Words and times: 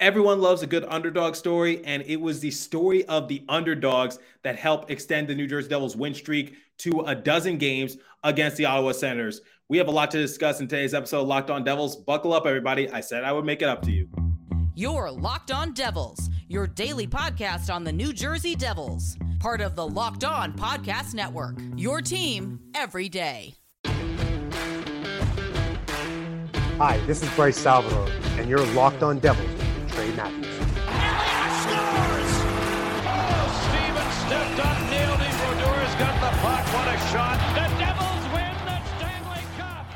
Everyone 0.00 0.40
loves 0.40 0.62
a 0.62 0.66
good 0.68 0.84
underdog 0.86 1.34
story, 1.34 1.84
and 1.84 2.04
it 2.06 2.20
was 2.20 2.38
the 2.38 2.52
story 2.52 3.04
of 3.06 3.26
the 3.26 3.42
underdogs 3.48 4.20
that 4.44 4.54
helped 4.54 4.92
extend 4.92 5.26
the 5.26 5.34
New 5.34 5.48
Jersey 5.48 5.68
Devils 5.68 5.96
win 5.96 6.14
streak 6.14 6.54
to 6.78 7.00
a 7.00 7.16
dozen 7.16 7.58
games 7.58 7.96
against 8.22 8.56
the 8.56 8.64
Ottawa 8.64 8.92
Senators. 8.92 9.40
We 9.68 9.76
have 9.78 9.88
a 9.88 9.90
lot 9.90 10.12
to 10.12 10.18
discuss 10.18 10.60
in 10.60 10.68
today's 10.68 10.94
episode 10.94 11.22
of 11.22 11.26
Locked 11.26 11.50
On 11.50 11.64
Devils. 11.64 11.96
Buckle 11.96 12.32
up, 12.32 12.46
everybody. 12.46 12.88
I 12.88 13.00
said 13.00 13.24
I 13.24 13.32
would 13.32 13.44
make 13.44 13.60
it 13.60 13.68
up 13.68 13.82
to 13.82 13.90
you. 13.90 14.08
You're 14.76 15.10
Locked 15.10 15.50
On 15.50 15.72
Devils, 15.72 16.30
your 16.46 16.68
daily 16.68 17.08
podcast 17.08 17.74
on 17.74 17.82
the 17.82 17.92
New 17.92 18.12
Jersey 18.12 18.54
Devils, 18.54 19.16
part 19.40 19.60
of 19.60 19.74
the 19.74 19.84
Locked 19.88 20.22
On 20.22 20.52
Podcast 20.52 21.12
Network. 21.14 21.58
Your 21.74 22.02
team 22.02 22.60
every 22.72 23.08
day. 23.08 23.54
Hi, 26.78 27.00
this 27.08 27.20
is 27.20 27.28
Bryce 27.34 27.58
Salvador, 27.58 28.08
and 28.38 28.48
you're 28.48 28.64
Locked 28.66 29.02
On 29.02 29.18
Devils 29.18 29.57
Trey 29.98 30.14
Matthews. 30.14 30.46
scores! 31.58 32.32
Oh, 33.02 33.50
Steven 33.66 34.08
stepped 34.22 34.60
up, 34.64 34.78
nailed 34.90 35.20
it. 35.20 35.34
Brodeur's 35.42 35.94
got 35.96 36.14
the 36.20 36.30
puck. 36.38 36.62
What 36.72 36.86
a 36.86 36.98
shot. 37.10 37.38
The 37.56 37.66
Devils 37.80 38.24
win 38.32 38.54
the 38.64 38.78
Stanley 38.96 39.42
Cup. 39.56 39.86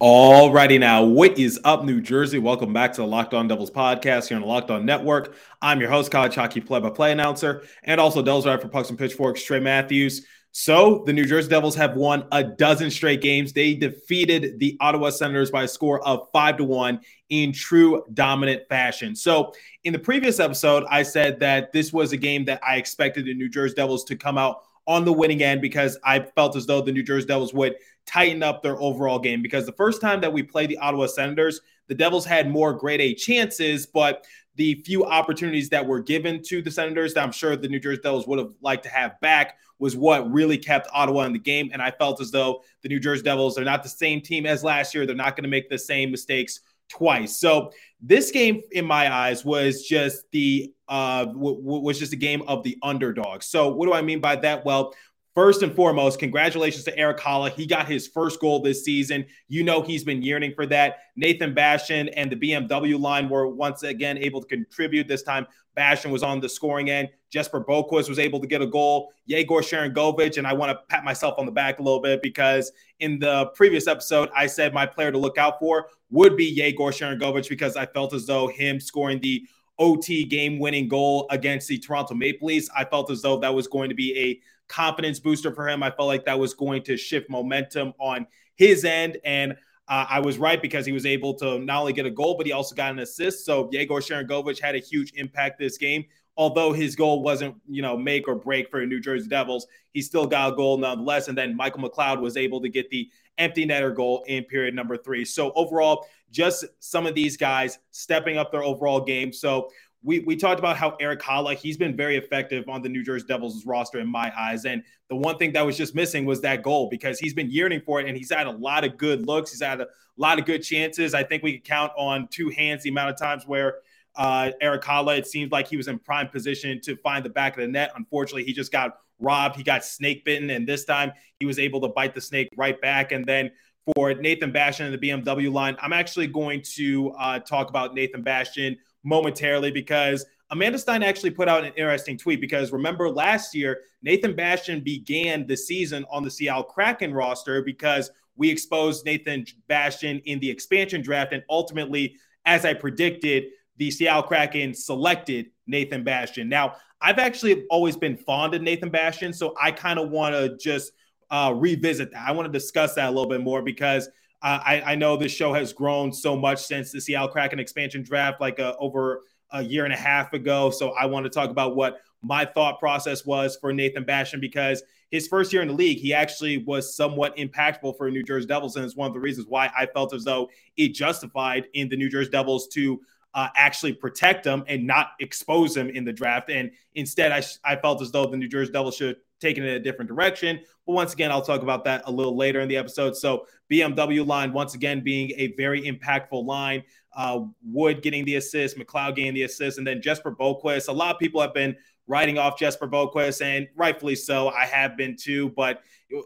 Alrighty 0.00 0.80
now, 0.80 1.04
what 1.04 1.38
is 1.38 1.60
up, 1.62 1.84
New 1.84 2.00
Jersey? 2.00 2.40
Welcome 2.40 2.72
back 2.72 2.92
to 2.94 3.02
the 3.02 3.06
Locked 3.06 3.32
On 3.32 3.46
Devils 3.46 3.70
podcast 3.70 4.26
here 4.26 4.36
on 4.36 4.42
the 4.42 4.48
Locked 4.48 4.72
On 4.72 4.84
Network. 4.84 5.36
I'm 5.62 5.78
your 5.78 5.90
host, 5.90 6.10
college 6.10 6.34
hockey 6.34 6.60
play-by-play 6.60 7.12
announcer, 7.12 7.62
and 7.84 8.00
also 8.00 8.22
Devils 8.22 8.46
writer 8.46 8.60
for 8.60 8.66
Pucks 8.66 8.90
and 8.90 8.98
Pitchforks, 8.98 9.44
Trey 9.44 9.60
Matthews. 9.60 10.26
So 10.52 11.04
the 11.06 11.12
New 11.12 11.24
Jersey 11.24 11.48
Devils 11.48 11.76
have 11.76 11.96
won 11.96 12.26
a 12.32 12.42
dozen 12.42 12.90
straight 12.90 13.20
games. 13.20 13.52
They 13.52 13.74
defeated 13.74 14.58
the 14.58 14.76
Ottawa 14.80 15.10
Senators 15.10 15.50
by 15.50 15.64
a 15.64 15.68
score 15.68 16.04
of 16.06 16.28
five 16.32 16.56
to 16.56 16.64
one 16.64 17.00
in 17.28 17.52
true 17.52 18.04
dominant 18.14 18.68
fashion. 18.68 19.14
So 19.14 19.52
in 19.84 19.92
the 19.92 19.98
previous 19.98 20.40
episode, 20.40 20.84
I 20.90 21.04
said 21.04 21.38
that 21.40 21.72
this 21.72 21.92
was 21.92 22.12
a 22.12 22.16
game 22.16 22.44
that 22.46 22.60
I 22.66 22.76
expected 22.76 23.26
the 23.26 23.34
New 23.34 23.48
Jersey 23.48 23.74
Devils 23.76 24.04
to 24.04 24.16
come 24.16 24.36
out 24.36 24.62
on 24.86 25.04
the 25.04 25.12
winning 25.12 25.42
end 25.42 25.60
because 25.60 25.96
I 26.02 26.18
felt 26.18 26.56
as 26.56 26.66
though 26.66 26.80
the 26.80 26.90
New 26.90 27.04
Jersey 27.04 27.28
Devils 27.28 27.54
would 27.54 27.76
tighten 28.06 28.42
up 28.42 28.62
their 28.62 28.80
overall 28.80 29.20
game. 29.20 29.42
Because 29.42 29.66
the 29.66 29.72
first 29.72 30.00
time 30.00 30.20
that 30.20 30.32
we 30.32 30.42
played 30.42 30.68
the 30.68 30.78
Ottawa 30.78 31.06
Senators, 31.06 31.60
the 31.86 31.94
Devils 31.94 32.26
had 32.26 32.50
more 32.50 32.72
grade 32.72 33.00
A 33.00 33.14
chances, 33.14 33.86
but 33.86 34.26
the 34.56 34.74
few 34.84 35.04
opportunities 35.04 35.68
that 35.70 35.86
were 35.86 36.00
given 36.00 36.42
to 36.48 36.60
the 36.60 36.70
Senators 36.70 37.14
that 37.14 37.22
I'm 37.22 37.32
sure 37.32 37.56
the 37.56 37.68
New 37.68 37.80
Jersey 37.80 38.00
Devils 38.02 38.26
would 38.26 38.38
have 38.38 38.52
liked 38.60 38.82
to 38.84 38.90
have 38.90 39.20
back 39.20 39.56
was 39.78 39.96
what 39.96 40.30
really 40.30 40.58
kept 40.58 40.88
Ottawa 40.92 41.22
in 41.22 41.32
the 41.32 41.38
game. 41.38 41.70
And 41.72 41.80
I 41.80 41.90
felt 41.90 42.20
as 42.20 42.30
though 42.30 42.62
the 42.82 42.88
New 42.88 43.00
Jersey 43.00 43.22
Devils 43.22 43.58
are 43.58 43.64
not 43.64 43.82
the 43.82 43.88
same 43.88 44.20
team 44.20 44.46
as 44.46 44.62
last 44.62 44.94
year. 44.94 45.06
They're 45.06 45.16
not 45.16 45.36
going 45.36 45.44
to 45.44 45.50
make 45.50 45.70
the 45.70 45.78
same 45.78 46.10
mistakes 46.10 46.60
twice. 46.90 47.38
So 47.38 47.70
this 48.00 48.30
game, 48.30 48.60
in 48.72 48.84
my 48.84 49.12
eyes, 49.12 49.44
was 49.44 49.84
just 49.86 50.30
the 50.32 50.72
uh, 50.88 51.26
w- 51.26 51.56
w- 51.62 51.82
was 51.82 51.98
just 51.98 52.12
a 52.12 52.16
game 52.16 52.42
of 52.48 52.64
the 52.64 52.76
underdog. 52.82 53.42
So 53.42 53.68
what 53.68 53.86
do 53.86 53.92
I 53.92 54.02
mean 54.02 54.20
by 54.20 54.36
that? 54.36 54.64
Well, 54.64 54.92
First 55.34 55.62
and 55.62 55.72
foremost, 55.74 56.18
congratulations 56.18 56.82
to 56.84 56.98
Erik 56.98 57.18
Haula. 57.18 57.52
He 57.52 57.64
got 57.64 57.86
his 57.86 58.08
first 58.08 58.40
goal 58.40 58.62
this 58.62 58.84
season. 58.84 59.24
You 59.46 59.62
know 59.62 59.80
he's 59.80 60.02
been 60.02 60.22
yearning 60.22 60.54
for 60.54 60.66
that. 60.66 60.98
Nathan 61.14 61.54
Bastian 61.54 62.08
and 62.10 62.32
the 62.32 62.36
BMW 62.36 62.98
line 62.98 63.28
were 63.28 63.48
once 63.48 63.84
again 63.84 64.18
able 64.18 64.40
to 64.40 64.48
contribute. 64.48 65.06
This 65.06 65.22
time, 65.22 65.46
Bastian 65.76 66.10
was 66.10 66.24
on 66.24 66.40
the 66.40 66.48
scoring 66.48 66.90
end. 66.90 67.10
Jesper 67.30 67.64
Boqvist 67.64 68.08
was 68.08 68.18
able 68.18 68.40
to 68.40 68.46
get 68.48 68.60
a 68.60 68.66
goal. 68.66 69.12
Yegor 69.26 69.60
Sharangovich, 69.60 70.36
and 70.36 70.48
I 70.48 70.52
want 70.52 70.70
to 70.70 70.82
pat 70.88 71.04
myself 71.04 71.38
on 71.38 71.46
the 71.46 71.52
back 71.52 71.78
a 71.78 71.82
little 71.82 72.02
bit 72.02 72.22
because 72.22 72.72
in 72.98 73.20
the 73.20 73.46
previous 73.54 73.86
episode, 73.86 74.30
I 74.34 74.48
said 74.48 74.74
my 74.74 74.84
player 74.84 75.12
to 75.12 75.18
look 75.18 75.38
out 75.38 75.60
for 75.60 75.86
would 76.10 76.36
be 76.36 76.46
Yegor 76.46 76.90
Sharangovich 76.90 77.48
because 77.48 77.76
I 77.76 77.86
felt 77.86 78.12
as 78.14 78.26
though 78.26 78.48
him 78.48 78.80
scoring 78.80 79.20
the 79.20 79.46
OT 79.78 80.24
game 80.24 80.58
winning 80.58 80.88
goal 80.88 81.26
against 81.30 81.68
the 81.68 81.78
Toronto 81.78 82.14
Maple 82.14 82.48
Leafs, 82.48 82.68
I 82.76 82.84
felt 82.84 83.10
as 83.10 83.22
though 83.22 83.38
that 83.38 83.54
was 83.54 83.66
going 83.66 83.88
to 83.88 83.94
be 83.94 84.16
a 84.18 84.40
confidence 84.70 85.18
booster 85.18 85.52
for 85.54 85.68
him. 85.68 85.82
I 85.82 85.90
felt 85.90 86.06
like 86.06 86.24
that 86.24 86.38
was 86.38 86.54
going 86.54 86.82
to 86.84 86.96
shift 86.96 87.28
momentum 87.28 87.92
on 87.98 88.26
his 88.54 88.84
end. 88.84 89.18
And 89.24 89.52
uh, 89.88 90.06
I 90.08 90.20
was 90.20 90.38
right 90.38 90.62
because 90.62 90.86
he 90.86 90.92
was 90.92 91.04
able 91.04 91.34
to 91.34 91.58
not 91.58 91.80
only 91.80 91.92
get 91.92 92.06
a 92.06 92.10
goal, 92.10 92.36
but 92.36 92.46
he 92.46 92.52
also 92.52 92.76
got 92.76 92.92
an 92.92 93.00
assist. 93.00 93.44
So 93.44 93.68
Yegor 93.72 93.96
Sharangovich 93.96 94.60
had 94.60 94.76
a 94.76 94.78
huge 94.78 95.12
impact 95.16 95.58
this 95.58 95.76
game. 95.76 96.04
Although 96.36 96.72
his 96.72 96.94
goal 96.94 97.22
wasn't, 97.22 97.56
you 97.68 97.82
know, 97.82 97.96
make 97.96 98.28
or 98.28 98.36
break 98.36 98.70
for 98.70 98.80
the 98.80 98.86
New 98.86 99.00
Jersey 99.00 99.28
Devils, 99.28 99.66
he 99.92 100.00
still 100.00 100.26
got 100.26 100.52
a 100.52 100.56
goal 100.56 100.78
nonetheless. 100.78 101.28
And 101.28 101.36
then 101.36 101.56
Michael 101.56 101.82
McLeod 101.82 102.20
was 102.20 102.36
able 102.36 102.62
to 102.62 102.68
get 102.68 102.88
the 102.88 103.10
empty 103.36 103.66
netter 103.66 103.94
goal 103.94 104.24
in 104.28 104.44
period 104.44 104.74
number 104.74 104.96
three. 104.96 105.24
So 105.24 105.52
overall, 105.52 106.06
just 106.30 106.64
some 106.78 107.06
of 107.06 107.14
these 107.14 107.36
guys 107.36 107.78
stepping 107.90 108.38
up 108.38 108.52
their 108.52 108.62
overall 108.62 109.00
game. 109.00 109.32
So 109.32 109.70
we, 110.02 110.20
we 110.20 110.36
talked 110.36 110.58
about 110.58 110.76
how 110.76 110.96
Erik 110.98 111.20
Haula, 111.20 111.54
he's 111.54 111.76
been 111.76 111.94
very 111.94 112.16
effective 112.16 112.68
on 112.68 112.80
the 112.80 112.88
New 112.88 113.04
Jersey 113.04 113.26
Devils 113.26 113.66
roster 113.66 113.98
in 113.98 114.08
my 114.08 114.32
eyes. 114.38 114.64
And 114.64 114.82
the 115.08 115.16
one 115.16 115.36
thing 115.36 115.52
that 115.52 115.64
was 115.64 115.76
just 115.76 115.94
missing 115.94 116.24
was 116.24 116.40
that 116.40 116.62
goal 116.62 116.88
because 116.88 117.18
he's 117.18 117.34
been 117.34 117.50
yearning 117.50 117.82
for 117.84 118.00
it 118.00 118.08
and 118.08 118.16
he's 118.16 118.32
had 118.32 118.46
a 118.46 118.50
lot 118.50 118.84
of 118.84 118.96
good 118.96 119.26
looks. 119.26 119.50
He's 119.50 119.62
had 119.62 119.80
a 119.80 119.88
lot 120.16 120.38
of 120.38 120.46
good 120.46 120.62
chances. 120.62 121.12
I 121.12 121.22
think 121.22 121.42
we 121.42 121.54
could 121.54 121.64
count 121.64 121.92
on 121.98 122.28
two 122.30 122.48
hands 122.48 122.82
the 122.82 122.88
amount 122.88 123.10
of 123.10 123.18
times 123.18 123.46
where 123.46 123.78
uh, 124.16 124.52
Erik 124.62 124.82
Haula, 124.82 125.18
it 125.18 125.26
seemed 125.26 125.52
like 125.52 125.68
he 125.68 125.76
was 125.76 125.86
in 125.86 125.98
prime 125.98 126.28
position 126.28 126.80
to 126.84 126.96
find 126.96 127.24
the 127.24 127.30
back 127.30 127.56
of 127.56 127.60
the 127.60 127.68
net. 127.68 127.92
Unfortunately, 127.94 128.44
he 128.44 128.54
just 128.54 128.72
got 128.72 128.98
robbed. 129.18 129.56
He 129.56 129.62
got 129.62 129.84
snake 129.84 130.24
bitten. 130.24 130.48
And 130.48 130.66
this 130.66 130.86
time 130.86 131.12
he 131.40 131.46
was 131.46 131.58
able 131.58 131.80
to 131.82 131.88
bite 131.88 132.14
the 132.14 132.22
snake 132.22 132.48
right 132.56 132.80
back. 132.80 133.12
And 133.12 133.26
then 133.26 133.50
for 133.94 134.14
Nathan 134.14 134.50
Bastian 134.50 134.86
and 134.86 134.94
the 134.94 135.10
BMW 135.10 135.52
line, 135.52 135.76
I'm 135.82 135.92
actually 135.92 136.26
going 136.26 136.62
to 136.76 137.10
uh, 137.18 137.38
talk 137.40 137.68
about 137.68 137.94
Nathan 137.94 138.22
Bastian– 138.22 138.78
momentarily 139.02 139.70
because 139.70 140.24
Amanda 140.50 140.78
Stein 140.78 141.02
actually 141.02 141.30
put 141.30 141.48
out 141.48 141.64
an 141.64 141.72
interesting 141.76 142.18
tweet 142.18 142.40
because 142.40 142.72
remember 142.72 143.08
last 143.08 143.54
year, 143.54 143.80
Nathan 144.02 144.34
Bastian 144.34 144.80
began 144.80 145.46
the 145.46 145.56
season 145.56 146.04
on 146.10 146.24
the 146.24 146.30
Seattle 146.30 146.64
Kraken 146.64 147.14
roster 147.14 147.62
because 147.62 148.10
we 148.36 148.50
exposed 148.50 149.04
Nathan 149.04 149.44
Bastian 149.68 150.18
in 150.24 150.40
the 150.40 150.50
expansion 150.50 151.02
draft. 151.02 151.32
And 151.32 151.42
ultimately, 151.48 152.16
as 152.46 152.64
I 152.64 152.74
predicted, 152.74 153.44
the 153.76 153.90
Seattle 153.90 154.22
Kraken 154.22 154.74
selected 154.74 155.50
Nathan 155.66 156.02
Bastian. 156.02 156.48
Now, 156.48 156.76
I've 157.00 157.18
actually 157.18 157.64
always 157.70 157.96
been 157.96 158.16
fond 158.16 158.54
of 158.54 158.62
Nathan 158.62 158.90
Bastian, 158.90 159.32
so 159.32 159.54
I 159.60 159.70
kind 159.70 159.98
of 159.98 160.10
want 160.10 160.34
to 160.34 160.56
just 160.56 160.92
uh, 161.30 161.54
revisit 161.56 162.12
that. 162.12 162.28
I 162.28 162.32
want 162.32 162.46
to 162.46 162.52
discuss 162.52 162.94
that 162.94 163.06
a 163.06 163.10
little 163.10 163.28
bit 163.28 163.40
more 163.40 163.62
because 163.62 164.08
I, 164.42 164.82
I, 164.86 164.94
know 164.94 165.16
this 165.16 165.32
show 165.32 165.52
has 165.52 165.72
grown 165.72 166.12
so 166.12 166.34
much 166.34 166.64
since 166.64 166.90
the 166.92 167.00
Seattle 167.00 167.28
Kraken 167.28 167.58
expansion 167.58 168.02
draft, 168.02 168.40
like 168.40 168.58
uh, 168.58 168.74
over 168.78 169.20
a 169.52 169.62
year 169.62 169.84
and 169.84 169.92
a 169.92 169.96
half 169.96 170.32
ago. 170.32 170.70
So 170.70 170.92
I 170.92 171.06
want 171.06 171.24
to 171.24 171.30
talk 171.30 171.50
about 171.50 171.76
what 171.76 172.00
my 172.22 172.44
thought 172.44 172.78
process 172.78 173.26
was 173.26 173.56
for 173.56 173.72
Nathan 173.72 174.04
Bastian 174.04 174.40
because 174.40 174.82
his 175.10 175.26
first 175.26 175.52
year 175.52 175.62
in 175.62 175.68
the 175.68 175.74
league, 175.74 175.98
he 175.98 176.14
actually 176.14 176.58
was 176.58 176.94
somewhat 176.94 177.36
impactful 177.36 177.96
for 177.96 178.10
New 178.10 178.22
Jersey 178.22 178.46
Devils, 178.46 178.76
and 178.76 178.84
it's 178.84 178.96
one 178.96 179.08
of 179.08 179.14
the 179.14 179.20
reasons 179.20 179.46
why 179.48 179.70
I 179.76 179.86
felt 179.86 180.14
as 180.14 180.24
though 180.24 180.48
it 180.76 180.94
justified 180.94 181.66
in 181.74 181.88
the 181.88 181.96
New 181.96 182.08
Jersey 182.08 182.30
Devils 182.30 182.68
to 182.68 183.00
uh, 183.34 183.48
actually 183.56 183.92
protect 183.92 184.46
him 184.46 184.64
and 184.68 184.86
not 184.86 185.12
expose 185.20 185.76
him 185.76 185.88
in 185.88 186.04
the 186.04 186.12
draft. 186.12 186.50
And 186.50 186.70
instead, 186.94 187.32
I, 187.32 187.42
I 187.64 187.76
felt 187.76 188.02
as 188.02 188.10
though 188.10 188.26
the 188.26 188.36
New 188.36 188.48
Jersey 188.48 188.72
Devils 188.72 188.96
should 188.96 189.16
taken 189.40 189.64
in 189.64 189.74
a 189.74 189.78
different 189.80 190.08
direction. 190.08 190.60
But 190.86 190.92
once 190.92 191.12
again, 191.12 191.30
I'll 191.30 191.42
talk 191.42 191.62
about 191.62 191.84
that 191.84 192.02
a 192.06 192.10
little 192.10 192.36
later 192.36 192.60
in 192.60 192.68
the 192.68 192.76
episode. 192.76 193.16
So 193.16 193.46
BMW 193.70 194.26
line, 194.26 194.52
once 194.52 194.74
again, 194.74 195.02
being 195.02 195.32
a 195.36 195.54
very 195.54 195.82
impactful 195.82 196.44
line. 196.44 196.82
Uh, 197.16 197.40
Wood 197.64 198.02
getting 198.02 198.24
the 198.24 198.36
assist, 198.36 198.78
McLeod 198.78 199.16
getting 199.16 199.34
the 199.34 199.42
assist, 199.42 199.78
and 199.78 199.86
then 199.86 200.00
Jesper 200.00 200.32
Boqvist. 200.32 200.88
A 200.88 200.92
lot 200.92 201.14
of 201.14 201.18
people 201.18 201.40
have 201.40 201.54
been 201.54 201.76
writing 202.06 202.38
off 202.38 202.58
Jesper 202.58 202.88
Boqvist, 202.88 203.42
and 203.42 203.68
rightfully 203.76 204.14
so. 204.14 204.48
I 204.48 204.66
have 204.66 204.96
been 204.96 205.16
too, 205.16 205.50
but 205.50 205.82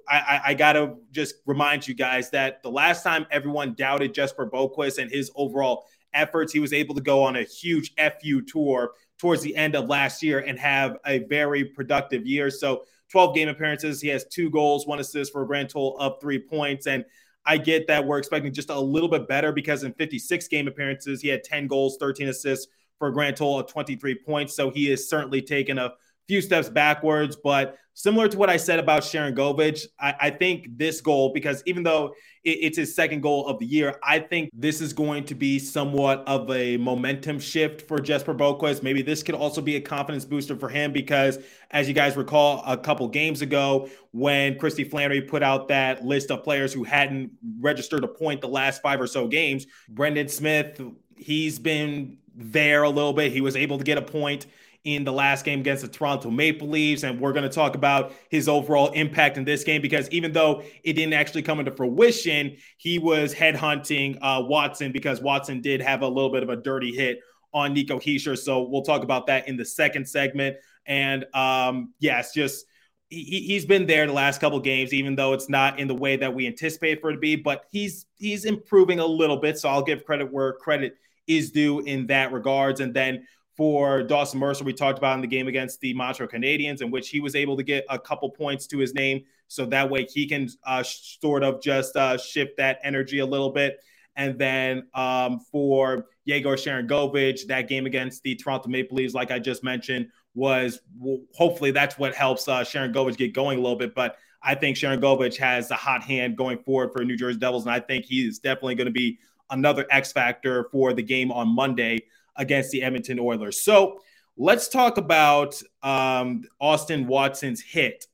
I, 0.08 0.18
I, 0.18 0.40
I 0.46 0.54
got 0.54 0.74
to 0.74 0.96
just 1.10 1.36
remind 1.46 1.86
you 1.86 1.94
guys 1.94 2.30
that 2.30 2.62
the 2.62 2.70
last 2.70 3.02
time 3.02 3.26
everyone 3.30 3.74
doubted 3.74 4.14
Jesper 4.14 4.48
Boqvist 4.48 4.98
and 4.98 5.10
his 5.10 5.30
overall 5.34 5.84
efforts, 6.14 6.52
he 6.52 6.60
was 6.60 6.72
able 6.72 6.94
to 6.94 7.02
go 7.02 7.22
on 7.22 7.36
a 7.36 7.42
huge 7.42 7.92
FU 7.96 8.42
tour 8.42 8.92
towards 9.18 9.42
the 9.42 9.54
end 9.54 9.74
of 9.74 9.88
last 9.88 10.22
year 10.22 10.40
and 10.40 10.58
have 10.58 10.96
a 11.06 11.18
very 11.20 11.64
productive 11.64 12.26
year. 12.26 12.50
So 12.50 12.84
12 13.10 13.34
game 13.34 13.48
appearances. 13.48 14.00
He 14.00 14.08
has 14.08 14.24
two 14.26 14.50
goals, 14.50 14.86
one 14.86 15.00
assist 15.00 15.32
for 15.32 15.42
a 15.42 15.46
grand 15.46 15.68
total 15.68 15.98
of 15.98 16.20
three 16.20 16.38
points. 16.38 16.86
And 16.86 17.04
I 17.46 17.58
get 17.58 17.86
that 17.88 18.04
we're 18.04 18.18
expecting 18.18 18.52
just 18.52 18.70
a 18.70 18.78
little 18.78 19.08
bit 19.08 19.28
better 19.28 19.52
because 19.52 19.84
in 19.84 19.92
56 19.94 20.48
game 20.48 20.68
appearances, 20.68 21.20
he 21.20 21.28
had 21.28 21.44
10 21.44 21.66
goals, 21.66 21.96
13 22.00 22.28
assists 22.28 22.66
for 22.98 23.08
a 23.08 23.12
grand 23.12 23.36
total 23.36 23.60
of 23.60 23.66
23 23.66 24.14
points. 24.14 24.54
So 24.56 24.70
he 24.70 24.90
is 24.90 25.08
certainly 25.08 25.42
taken 25.42 25.78
a 25.78 25.92
few 26.26 26.40
steps 26.40 26.68
backwards. 26.68 27.36
But 27.36 27.76
similar 27.94 28.28
to 28.28 28.36
what 28.36 28.50
I 28.50 28.56
said 28.56 28.78
about 28.78 29.02
Sharangovich, 29.02 29.86
I, 29.98 30.14
I 30.20 30.30
think 30.30 30.76
this 30.76 31.00
goal, 31.00 31.32
because 31.32 31.62
even 31.64 31.82
though 31.82 32.14
it, 32.42 32.58
it's 32.60 32.76
his 32.76 32.94
second 32.94 33.22
goal 33.22 33.46
of 33.46 33.58
the 33.58 33.66
year, 33.66 33.98
I 34.02 34.18
think 34.18 34.50
this 34.52 34.80
is 34.80 34.92
going 34.92 35.24
to 35.24 35.34
be 35.34 35.58
somewhat 35.58 36.24
of 36.26 36.50
a 36.50 36.76
momentum 36.76 37.38
shift 37.38 37.88
for 37.88 38.00
Jesper 38.00 38.34
Boqvist. 38.34 38.82
Maybe 38.82 39.00
this 39.00 39.22
could 39.22 39.36
also 39.36 39.60
be 39.60 39.76
a 39.76 39.80
confidence 39.80 40.24
booster 40.24 40.56
for 40.56 40.68
him 40.68 40.92
because, 40.92 41.38
as 41.70 41.88
you 41.88 41.94
guys 41.94 42.16
recall, 42.16 42.62
a 42.66 42.76
couple 42.76 43.08
games 43.08 43.42
ago 43.42 43.88
when 44.10 44.58
Christy 44.58 44.84
Flannery 44.84 45.22
put 45.22 45.42
out 45.42 45.68
that 45.68 46.04
list 46.04 46.30
of 46.30 46.42
players 46.42 46.72
who 46.72 46.84
hadn't 46.84 47.30
registered 47.60 48.04
a 48.04 48.08
point 48.08 48.40
the 48.40 48.48
last 48.48 48.82
five 48.82 49.00
or 49.00 49.06
so 49.06 49.28
games, 49.28 49.66
Brendan 49.88 50.28
Smith, 50.28 50.80
he's 51.16 51.58
been 51.58 52.18
there 52.34 52.82
a 52.82 52.90
little 52.90 53.12
bit. 53.12 53.32
He 53.32 53.40
was 53.40 53.54
able 53.56 53.78
to 53.78 53.84
get 53.84 53.98
a 53.98 54.02
point 54.02 54.46
in 54.84 55.02
the 55.02 55.12
last 55.12 55.46
game 55.46 55.60
against 55.60 55.82
the 55.82 55.88
Toronto 55.88 56.30
Maple 56.30 56.68
Leafs. 56.68 57.02
And 57.02 57.18
we're 57.18 57.32
going 57.32 57.48
to 57.48 57.54
talk 57.54 57.74
about 57.74 58.12
his 58.28 58.48
overall 58.48 58.90
impact 58.92 59.38
in 59.38 59.44
this 59.44 59.64
game 59.64 59.80
because 59.80 60.08
even 60.10 60.32
though 60.32 60.62
it 60.82 60.92
didn't 60.92 61.14
actually 61.14 61.42
come 61.42 61.58
into 61.58 61.72
fruition, 61.72 62.56
he 62.76 62.98
was 62.98 63.34
headhunting 63.34 64.18
uh, 64.20 64.42
Watson 64.44 64.92
because 64.92 65.22
Watson 65.22 65.62
did 65.62 65.80
have 65.80 66.02
a 66.02 66.08
little 66.08 66.30
bit 66.30 66.42
of 66.42 66.50
a 66.50 66.56
dirty 66.56 66.94
hit 66.94 67.20
on 67.54 67.72
Nico 67.72 67.98
Hischier. 67.98 68.36
So 68.36 68.62
we'll 68.62 68.82
talk 68.82 69.02
about 69.02 69.26
that 69.28 69.48
in 69.48 69.56
the 69.56 69.64
second 69.64 70.06
segment. 70.06 70.56
And 70.86 71.24
um, 71.34 71.94
yeah, 71.98 72.22
just 72.34 72.66
he, 73.08 73.54
has 73.54 73.64
been 73.64 73.86
there 73.86 74.06
the 74.06 74.12
last 74.12 74.40
couple 74.40 74.58
games, 74.60 74.92
even 74.92 75.14
though 75.14 75.32
it's 75.32 75.48
not 75.48 75.78
in 75.78 75.88
the 75.88 75.94
way 75.94 76.16
that 76.16 76.34
we 76.34 76.46
anticipate 76.46 77.00
for 77.00 77.10
it 77.10 77.14
to 77.14 77.18
be. 77.20 77.36
But 77.36 77.64
he's 77.70 78.06
he's 78.16 78.44
improving 78.44 78.98
a 78.98 79.06
little 79.06 79.38
bit, 79.38 79.58
so 79.58 79.68
I'll 79.68 79.82
give 79.82 80.04
credit 80.04 80.30
where 80.30 80.52
credit 80.54 80.96
is 81.26 81.50
due 81.52 81.80
in 81.80 82.06
that 82.08 82.32
regards. 82.32 82.80
And 82.80 82.92
then 82.92 83.26
for 83.56 84.02
Dawson 84.02 84.40
Mercer, 84.40 84.64
we 84.64 84.72
talked 84.72 84.98
about 84.98 85.14
in 85.14 85.20
the 85.20 85.26
game 85.26 85.46
against 85.46 85.80
the 85.80 85.94
Montreal 85.94 86.28
Canadiens, 86.28 86.82
in 86.82 86.90
which 86.90 87.08
he 87.08 87.20
was 87.20 87.34
able 87.36 87.56
to 87.56 87.62
get 87.62 87.84
a 87.88 87.98
couple 87.98 88.28
points 88.30 88.66
to 88.68 88.78
his 88.78 88.94
name, 88.94 89.24
so 89.48 89.64
that 89.66 89.88
way 89.88 90.06
he 90.10 90.26
can 90.26 90.48
uh, 90.66 90.82
sort 90.82 91.44
of 91.44 91.62
just 91.62 91.94
uh, 91.96 92.16
shift 92.16 92.56
that 92.56 92.80
energy 92.82 93.20
a 93.20 93.26
little 93.26 93.50
bit. 93.50 93.78
And 94.16 94.38
then 94.38 94.86
um, 94.94 95.40
for 95.40 96.06
Yegor 96.24 96.56
Sharangovich, 96.56 97.46
that 97.46 97.68
game 97.68 97.86
against 97.86 98.22
the 98.22 98.34
Toronto 98.34 98.68
Maple 98.68 98.96
Leafs, 98.96 99.14
like 99.14 99.30
I 99.30 99.38
just 99.38 99.62
mentioned, 99.64 100.08
was 100.34 100.80
well, 100.98 101.20
hopefully 101.32 101.70
that's 101.70 101.98
what 101.98 102.14
helps 102.14 102.48
uh, 102.48 102.60
Sharangovich 102.60 103.16
get 103.16 103.34
going 103.34 103.58
a 103.58 103.60
little 103.60 103.78
bit. 103.78 103.94
But 103.94 104.16
I 104.42 104.54
think 104.54 104.76
Sharangovich 104.76 105.36
has 105.36 105.70
a 105.70 105.76
hot 105.76 106.02
hand 106.02 106.36
going 106.36 106.58
forward 106.58 106.92
for 106.92 107.04
New 107.04 107.16
Jersey 107.16 107.38
Devils, 107.38 107.64
and 107.64 107.72
I 107.72 107.80
think 107.80 108.04
he 108.04 108.26
is 108.26 108.38
definitely 108.38 108.74
going 108.74 108.86
to 108.86 108.92
be 108.92 109.18
another 109.50 109.86
X 109.90 110.12
factor 110.12 110.68
for 110.70 110.92
the 110.92 111.02
game 111.02 111.30
on 111.30 111.48
Monday 111.48 112.02
against 112.36 112.70
the 112.70 112.82
Edmonton 112.82 113.18
Oilers. 113.18 113.62
So 113.62 114.00
let's 114.36 114.68
talk 114.68 114.96
about 114.96 115.60
um, 115.82 116.44
Austin 116.60 117.06
Watson's 117.06 117.60
hit 117.60 118.06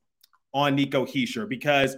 on 0.52 0.75
Nico 0.75 1.06
Hischier 1.06 1.49
because, 1.49 1.96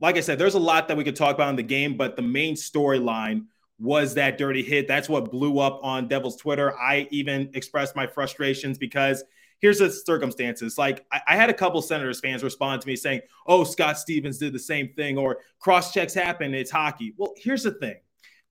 like 0.00 0.16
I 0.16 0.20
said, 0.20 0.38
there's 0.38 0.54
a 0.54 0.60
lot 0.60 0.88
that 0.88 0.96
we 0.96 1.04
could 1.04 1.16
talk 1.16 1.34
about 1.34 1.50
in 1.50 1.56
the 1.56 1.62
game, 1.62 1.96
but 1.96 2.16
the 2.16 2.22
main 2.22 2.54
storyline 2.54 3.46
was 3.78 4.14
that 4.14 4.38
dirty 4.38 4.62
hit. 4.62 4.86
That's 4.86 5.08
what 5.08 5.30
blew 5.30 5.58
up 5.58 5.80
on 5.82 6.08
Devils 6.08 6.36
Twitter. 6.36 6.78
I 6.78 7.08
even 7.10 7.50
expressed 7.54 7.96
my 7.96 8.06
frustrations 8.06 8.78
because 8.78 9.24
here's 9.60 9.78
the 9.78 9.90
circumstances. 9.90 10.76
Like 10.76 11.04
I, 11.10 11.20
I, 11.28 11.36
had 11.36 11.50
a 11.50 11.54
couple 11.54 11.80
Senators 11.80 12.20
fans 12.20 12.44
respond 12.44 12.82
to 12.82 12.88
me 12.88 12.96
saying, 12.96 13.22
"Oh, 13.46 13.64
Scott 13.64 13.98
Stevens 13.98 14.38
did 14.38 14.52
the 14.52 14.58
same 14.58 14.92
thing," 14.94 15.18
or 15.18 15.38
"Cross 15.58 15.92
checks 15.92 16.14
happen. 16.14 16.54
It's 16.54 16.70
hockey." 16.70 17.14
Well, 17.16 17.32
here's 17.36 17.62
the 17.62 17.72
thing. 17.72 17.96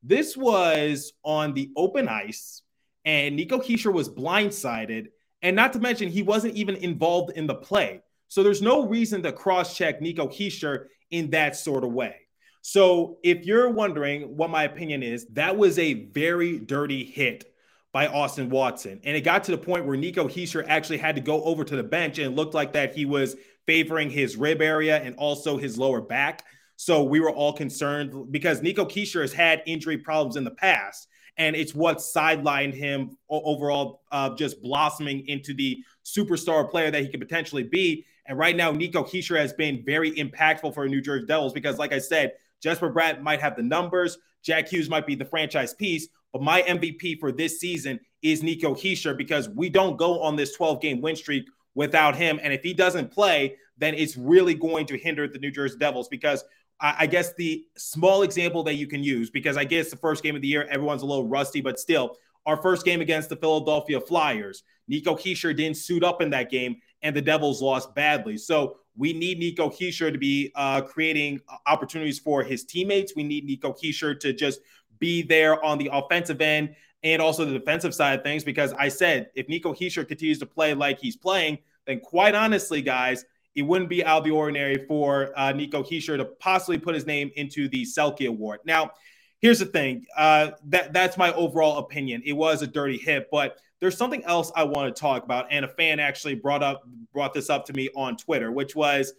This 0.04 0.36
was 0.36 1.14
on 1.24 1.54
the 1.54 1.72
open 1.78 2.08
ice, 2.08 2.64
and 3.06 3.36
Nico 3.36 3.60
Hischier 3.60 3.94
was 3.94 4.10
blindsided, 4.10 5.08
and 5.42 5.56
not 5.56 5.74
to 5.74 5.80
mention 5.80 6.10
he 6.10 6.24
wasn't 6.24 6.56
even 6.56 6.76
involved 6.76 7.32
in 7.36 7.48
the 7.48 7.56
play. 7.56 8.02
So 8.28 8.44
there's 8.44 8.62
no 8.62 8.88
reason 8.88 9.24
to 9.24 9.32
cross 9.32 9.76
check 9.76 10.02
Nico 10.02 10.28
Hischier 10.28 10.86
in 11.10 11.32
that 11.32 11.56
sort 11.56 11.84
of 11.84 11.92
way. 11.92 12.16
So 12.62 13.18
if 13.24 13.46
you're 13.46 13.70
wondering 13.70 14.38
what 14.38 14.50
my 14.50 14.64
opinion 14.64 15.04
is, 15.04 15.26
that 15.34 15.58
was 15.58 15.80
a 15.80 15.94
very 15.94 16.60
dirty 16.60 17.04
hit 17.04 17.46
by 17.92 18.08
Austin 18.08 18.50
Watson. 18.50 19.02
And 19.04 19.18
it 19.18 19.22
got 19.22 19.44
to 19.46 19.52
the 19.52 19.58
point 19.58 19.86
where 19.86 19.98
Nico 19.98 20.28
Hischier 20.28 20.64
actually 20.68 21.00
had 21.00 21.16
to 21.16 21.22
go 21.22 21.44
over 21.44 21.64
to 21.64 21.76
the 21.76 21.84
bench 21.84 22.20
and 22.20 22.36
looked 22.36 22.54
like 22.54 22.74
that 22.74 22.96
he 22.96 23.06
was 23.06 23.36
favoring 23.66 24.10
his 24.10 24.38
rib 24.38 24.62
area 24.62 25.02
and 25.02 25.16
also 25.16 25.58
his 25.58 25.78
lower 25.78 26.02
back. 26.02 26.46
So 26.78 27.04
we 27.04 27.20
were 27.20 27.32
all 27.32 27.54
concerned 27.54 28.32
because 28.32 28.62
Nico 28.62 28.86
Hischier 28.86 29.22
has 29.22 29.34
had 29.34 29.62
injury 29.66 29.98
problems 29.98 30.36
in 30.36 30.44
the 30.44 30.52
past. 30.52 31.08
And 31.38 31.56
it's 31.56 31.74
what 31.74 31.98
sidelined 31.98 32.74
him 32.74 33.18
overall, 33.30 34.02
uh, 34.12 34.36
just 34.36 34.62
blossoming 34.62 35.28
into 35.28 35.54
the 35.54 35.84
superstar 36.06 36.70
player 36.70 36.92
that 36.92 37.02
he 37.02 37.10
could 37.10 37.22
potentially 37.22 37.64
be. 37.64 38.06
And 38.26 38.38
right 38.38 38.56
now, 38.56 38.72
Nico 38.72 39.04
Hischier 39.04 39.38
has 39.38 39.54
been 39.54 39.84
very 39.84 40.12
impactful 40.12 40.74
for 40.74 40.88
New 40.88 41.02
Jersey 41.02 41.26
Devils 41.26 41.54
because, 41.54 41.78
like 41.78 41.94
I 41.94 42.00
said, 42.00 42.34
Jesper 42.62 42.92
Bratt 42.92 43.22
might 43.22 43.42
have 43.42 43.56
the 43.56 43.64
numbers, 43.64 44.18
Jack 44.44 44.68
Hughes 44.70 44.90
might 44.90 45.08
be 45.08 45.16
the 45.16 45.26
franchise 45.26 45.74
piece, 45.74 46.08
but 46.32 46.42
my 46.42 46.62
MVP 46.62 47.20
for 47.20 47.32
this 47.32 47.60
season 47.60 48.00
is 48.22 48.44
Nico 48.44 48.74
Hischier 48.74 49.18
because 49.18 49.50
we 49.50 49.70
don't 49.70 49.98
go 49.98 50.22
on 50.22 50.36
this 50.36 50.56
12 50.56 50.82
game 50.82 51.02
win 51.02 51.16
streak 51.16 51.46
without 51.76 52.16
him. 52.16 52.40
And 52.42 52.54
if 52.54 52.62
he 52.64 52.74
doesn't 52.74 53.12
play, 53.12 53.58
then 53.78 53.96
it's 53.96 54.16
really 54.16 54.54
going 54.54 54.86
to 54.88 54.98
hinder 54.98 55.28
the 55.28 55.40
New 55.40 55.52
Jersey 55.52 55.78
Devils 55.78 56.08
because 56.08 56.44
I, 56.82 57.06
guess 57.06 57.34
the 57.36 57.64
small 57.78 58.24
example 58.24 58.64
that 58.64 58.74
you 58.74 58.88
can 58.88 59.04
use, 59.04 59.30
because 59.30 59.56
I 59.56 59.64
guess 59.64 59.92
the 59.92 59.98
first 59.98 60.24
game 60.24 60.36
of 60.36 60.42
the 60.42 60.48
year, 60.48 60.68
everyone's 60.70 61.04
a 61.04 61.06
little 61.06 61.28
rusty, 61.28 61.62
but 61.62 61.80
still, 61.80 62.18
our 62.46 62.58
first 62.58 62.84
game 62.86 63.02
against 63.02 63.30
the 63.30 63.36
Philadelphia 63.36 64.02
Flyers, 64.02 64.64
Nico 64.88 65.16
Hischier 65.16 65.56
didn't 65.56 65.78
suit 65.78 66.04
up 66.04 66.22
in 66.22 66.32
that 66.32 66.50
game, 66.50 66.78
and 67.04 67.16
the 67.16 67.22
Devils 67.22 67.62
lost 67.62 67.94
badly. 67.94 68.38
So 68.38 68.78
we 68.98 69.14
need 69.14 69.40
Nico 69.40 69.70
Hischier 69.70 70.12
to 70.12 70.18
be 70.18 70.52
uh, 70.56 70.82
creating 70.82 71.40
opportunities 71.68 72.20
for 72.20 72.44
his 72.44 72.64
teammates. 72.64 73.14
We 73.16 73.24
need 73.24 73.46
Nico 73.46 73.74
Hischier 73.74 74.20
to 74.20 74.34
just 74.34 74.60
be 75.00 75.22
there 75.22 75.64
on 75.64 75.78
the 75.78 75.90
offensive 75.94 76.42
end 76.42 76.76
and 77.04 77.22
also 77.22 77.46
the 77.46 77.58
defensive 77.58 77.96
side 77.96 78.20
of 78.20 78.24
things. 78.24 78.44
Because 78.44 78.74
I 78.74 78.90
said, 78.90 79.30
if 79.36 79.48
Nico 79.48 79.74
Hischier 79.74 80.08
continues 80.08 80.40
to 80.40 80.46
play 80.46 80.74
like 80.74 81.00
he's 81.00 81.16
playing, 81.16 81.60
then 81.86 82.00
quite 82.00 82.36
honestly, 82.36 82.82
guys, 82.82 83.26
it 83.56 83.64
wouldn't 83.64 83.90
be 83.90 84.04
out 84.04 84.20
of 84.20 84.24
the 84.24 84.32
ordinary 84.32 84.86
for 84.88 85.38
uh, 85.38 85.52
Nico 85.52 85.84
Hischier 85.84 86.18
to 86.18 86.26
possibly 86.26 86.78
put 86.78 86.96
his 86.96 87.06
name 87.06 87.32
into 87.36 87.68
the 87.68 87.84
Selke 87.84 88.28
Award. 88.28 88.62
Now, 88.66 88.92
here's 89.40 89.60
the 89.60 89.66
thing 89.66 90.06
uh, 90.16 90.52
that 90.66 90.94
that's 90.94 91.18
my 91.18 91.34
overall 91.34 91.80
opinion. 91.80 92.22
It 92.26 92.34
was 92.34 92.62
a 92.62 92.68
dirty 92.68 92.98
hit, 92.98 93.28
but 93.32 93.58
there's 93.80 93.98
something 93.98 94.24
else 94.26 94.52
I 94.56 94.64
want 94.64 94.96
to 94.96 95.00
talk 95.00 95.24
about, 95.24 95.48
and 95.50 95.66
a 95.66 95.68
fan 95.68 96.00
actually 96.00 96.36
brought 96.36 96.64
up 96.64 96.84
brought 97.14 97.34
this 97.34 97.50
up 97.50 97.66
to 97.66 97.74
me 97.74 97.90
on 97.96 98.16
Twitter, 98.16 98.52
which 98.52 98.76
was 98.76 99.14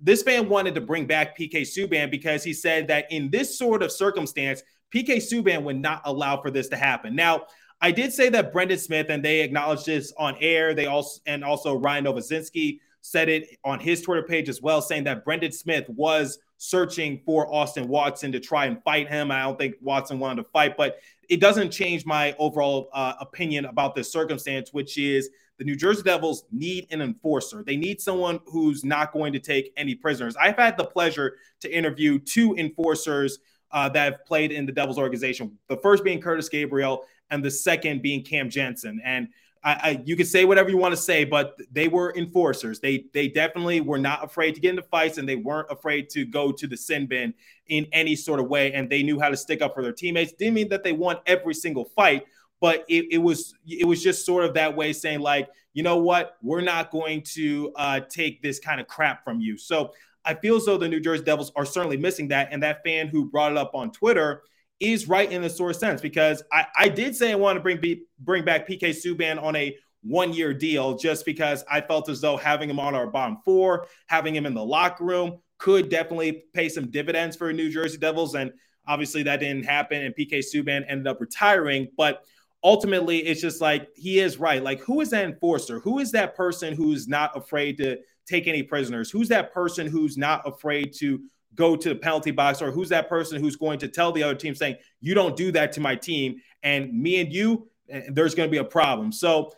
this 0.00 0.22
fan 0.22 0.48
wanted 0.48 0.74
to 0.76 0.80
bring 0.80 1.06
back 1.06 1.36
PK 1.36 1.62
Subban 1.62 2.10
because 2.10 2.42
he 2.42 2.54
said 2.54 2.88
that 2.88 3.06
in 3.10 3.30
this 3.30 3.58
sort 3.58 3.82
of 3.82 3.92
circumstance, 3.92 4.62
PK 4.94 5.16
Subban 5.16 5.62
would 5.64 5.76
not 5.76 6.00
allow 6.04 6.40
for 6.40 6.50
this 6.50 6.68
to 6.68 6.76
happen. 6.76 7.14
Now, 7.14 7.46
I 7.82 7.90
did 7.90 8.12
say 8.12 8.28
that 8.30 8.52
Brendan 8.52 8.78
Smith, 8.78 9.06
and 9.10 9.24
they 9.24 9.40
acknowledged 9.40 9.86
this 9.86 10.12
on 10.16 10.36
air. 10.40 10.74
They 10.74 10.86
also 10.86 11.20
and 11.26 11.44
also 11.44 11.74
Ryan 11.74 12.04
Novozinsky 12.04 12.80
said 13.02 13.28
it 13.28 13.56
on 13.64 13.80
his 13.80 14.02
Twitter 14.02 14.22
page 14.22 14.48
as 14.48 14.60
well, 14.60 14.82
saying 14.82 15.04
that 15.04 15.24
Brendan 15.24 15.52
Smith 15.52 15.88
was 15.88 16.38
searching 16.58 17.20
for 17.24 17.52
Austin 17.52 17.88
Watson 17.88 18.32
to 18.32 18.40
try 18.40 18.66
and 18.66 18.82
fight 18.84 19.08
him. 19.08 19.30
I 19.30 19.42
don't 19.42 19.58
think 19.58 19.76
Watson 19.80 20.18
wanted 20.18 20.42
to 20.42 20.48
fight, 20.50 20.76
but 20.76 20.98
it 21.28 21.40
doesn't 21.40 21.70
change 21.70 22.04
my 22.04 22.34
overall 22.38 22.90
uh, 22.92 23.14
opinion 23.20 23.64
about 23.64 23.94
this 23.94 24.12
circumstance, 24.12 24.72
which 24.72 24.98
is 24.98 25.30
the 25.58 25.64
New 25.64 25.76
Jersey 25.76 26.02
Devils 26.02 26.44
need 26.50 26.86
an 26.90 27.00
enforcer. 27.00 27.62
They 27.62 27.76
need 27.76 28.00
someone 28.00 28.40
who's 28.46 28.84
not 28.84 29.12
going 29.12 29.32
to 29.32 29.38
take 29.38 29.72
any 29.76 29.94
prisoners. 29.94 30.36
I've 30.36 30.56
had 30.56 30.76
the 30.76 30.84
pleasure 30.84 31.36
to 31.60 31.74
interview 31.74 32.18
two 32.18 32.54
enforcers 32.56 33.38
uh, 33.70 33.88
that 33.90 34.12
have 34.12 34.24
played 34.26 34.52
in 34.52 34.66
the 34.66 34.72
Devils 34.72 34.98
organization. 34.98 35.56
The 35.68 35.76
first 35.76 36.02
being 36.02 36.20
Curtis 36.20 36.48
Gabriel, 36.48 37.04
and 37.30 37.44
the 37.44 37.50
second 37.50 38.02
being 38.02 38.22
Cam 38.22 38.50
Janssen. 38.50 39.00
And 39.04 39.28
I, 39.62 39.72
I, 39.72 40.02
you 40.04 40.16
can 40.16 40.26
say 40.26 40.44
whatever 40.44 40.70
you 40.70 40.78
want 40.78 40.92
to 40.92 41.00
say, 41.00 41.24
but 41.24 41.56
they 41.70 41.88
were 41.88 42.14
enforcers. 42.16 42.80
They 42.80 43.04
they 43.12 43.28
definitely 43.28 43.80
were 43.80 43.98
not 43.98 44.24
afraid 44.24 44.54
to 44.54 44.60
get 44.60 44.70
into 44.70 44.82
fights, 44.82 45.18
and 45.18 45.28
they 45.28 45.36
weren't 45.36 45.70
afraid 45.70 46.08
to 46.10 46.24
go 46.24 46.50
to 46.50 46.66
the 46.66 46.76
sin 46.76 47.06
bin 47.06 47.34
in 47.66 47.86
any 47.92 48.16
sort 48.16 48.40
of 48.40 48.48
way. 48.48 48.72
And 48.72 48.88
they 48.88 49.02
knew 49.02 49.20
how 49.20 49.28
to 49.28 49.36
stick 49.36 49.60
up 49.60 49.74
for 49.74 49.82
their 49.82 49.92
teammates. 49.92 50.32
Didn't 50.32 50.54
mean 50.54 50.68
that 50.70 50.82
they 50.82 50.92
won 50.92 51.18
every 51.26 51.54
single 51.54 51.84
fight, 51.84 52.24
but 52.60 52.84
it, 52.88 53.06
it 53.10 53.18
was 53.18 53.54
it 53.66 53.86
was 53.86 54.02
just 54.02 54.24
sort 54.24 54.44
of 54.44 54.54
that 54.54 54.74
way, 54.74 54.94
saying 54.94 55.20
like, 55.20 55.48
you 55.74 55.82
know 55.82 55.98
what, 55.98 56.36
we're 56.42 56.62
not 56.62 56.90
going 56.90 57.22
to 57.34 57.72
uh, 57.76 58.00
take 58.08 58.42
this 58.42 58.58
kind 58.58 58.80
of 58.80 58.86
crap 58.86 59.24
from 59.24 59.40
you. 59.40 59.58
So 59.58 59.92
I 60.24 60.34
feel 60.34 60.56
as 60.56 60.64
though 60.64 60.78
the 60.78 60.88
New 60.88 61.00
Jersey 61.00 61.24
Devils 61.24 61.52
are 61.54 61.66
certainly 61.66 61.96
missing 61.96 62.28
that. 62.28 62.48
And 62.50 62.62
that 62.62 62.82
fan 62.82 63.08
who 63.08 63.30
brought 63.30 63.52
it 63.52 63.58
up 63.58 63.74
on 63.74 63.90
Twitter 63.90 64.42
is 64.80 65.08
right 65.08 65.30
in 65.30 65.42
the 65.42 65.50
source 65.50 65.78
sense 65.78 66.00
because 66.00 66.42
I, 66.50 66.66
I 66.76 66.88
did 66.88 67.14
say 67.14 67.32
I 67.32 67.36
want 67.36 67.56
to 67.56 67.60
bring 67.60 67.78
B, 67.80 68.04
bring 68.18 68.44
back 68.44 68.66
PK 68.66 68.90
Subban 68.90 69.40
on 69.40 69.54
a 69.54 69.76
one 70.02 70.32
year 70.32 70.54
deal 70.54 70.96
just 70.96 71.26
because 71.26 71.62
I 71.70 71.82
felt 71.82 72.08
as 72.08 72.20
though 72.20 72.36
having 72.36 72.70
him 72.70 72.80
on 72.80 72.94
our 72.94 73.06
bottom 73.06 73.38
four, 73.44 73.86
having 74.06 74.34
him 74.34 74.46
in 74.46 74.54
the 74.54 74.64
locker 74.64 75.04
room 75.04 75.38
could 75.58 75.90
definitely 75.90 76.44
pay 76.54 76.68
some 76.68 76.90
dividends 76.90 77.36
for 77.36 77.52
New 77.52 77.70
Jersey 77.70 77.98
Devils. 77.98 78.34
And 78.34 78.50
obviously 78.88 79.22
that 79.24 79.40
didn't 79.40 79.64
happen. 79.64 80.02
And 80.02 80.14
PK 80.14 80.38
Subban 80.38 80.84
ended 80.88 81.06
up 81.06 81.20
retiring. 81.20 81.88
But 81.96 82.24
ultimately, 82.64 83.18
it's 83.18 83.42
just 83.42 83.60
like 83.60 83.88
he 83.94 84.18
is 84.18 84.38
right. 84.38 84.62
Like, 84.62 84.80
who 84.80 85.02
is 85.02 85.10
that 85.10 85.24
enforcer? 85.24 85.80
Who 85.80 85.98
is 85.98 86.12
that 86.12 86.34
person 86.34 86.74
who's 86.74 87.06
not 87.06 87.36
afraid 87.36 87.76
to 87.78 87.98
take 88.26 88.48
any 88.48 88.62
prisoners? 88.62 89.10
Who's 89.10 89.28
that 89.28 89.52
person 89.52 89.86
who's 89.86 90.16
not 90.16 90.46
afraid 90.46 90.94
to 90.94 91.20
go 91.54 91.76
to 91.76 91.88
the 91.88 91.94
penalty 91.94 92.30
box? 92.30 92.62
Or 92.62 92.70
who's 92.70 92.88
that 92.90 93.08
person 93.08 93.40
who's 93.40 93.56
going 93.56 93.78
to 93.80 93.88
tell 93.88 94.12
the 94.12 94.22
other 94.22 94.34
team 94.34 94.54
saying, 94.54 94.76
you 95.00 95.14
don't 95.14 95.36
do 95.36 95.52
that 95.52 95.72
to 95.72 95.80
my 95.80 95.96
team? 95.96 96.36
And 96.62 96.92
me 96.92 97.20
and 97.20 97.32
you, 97.32 97.68
eh, 97.88 98.02
there's 98.08 98.34
going 98.34 98.48
to 98.48 98.50
be 98.50 98.58
a 98.58 98.64
problem. 98.64 99.12
So 99.12 99.52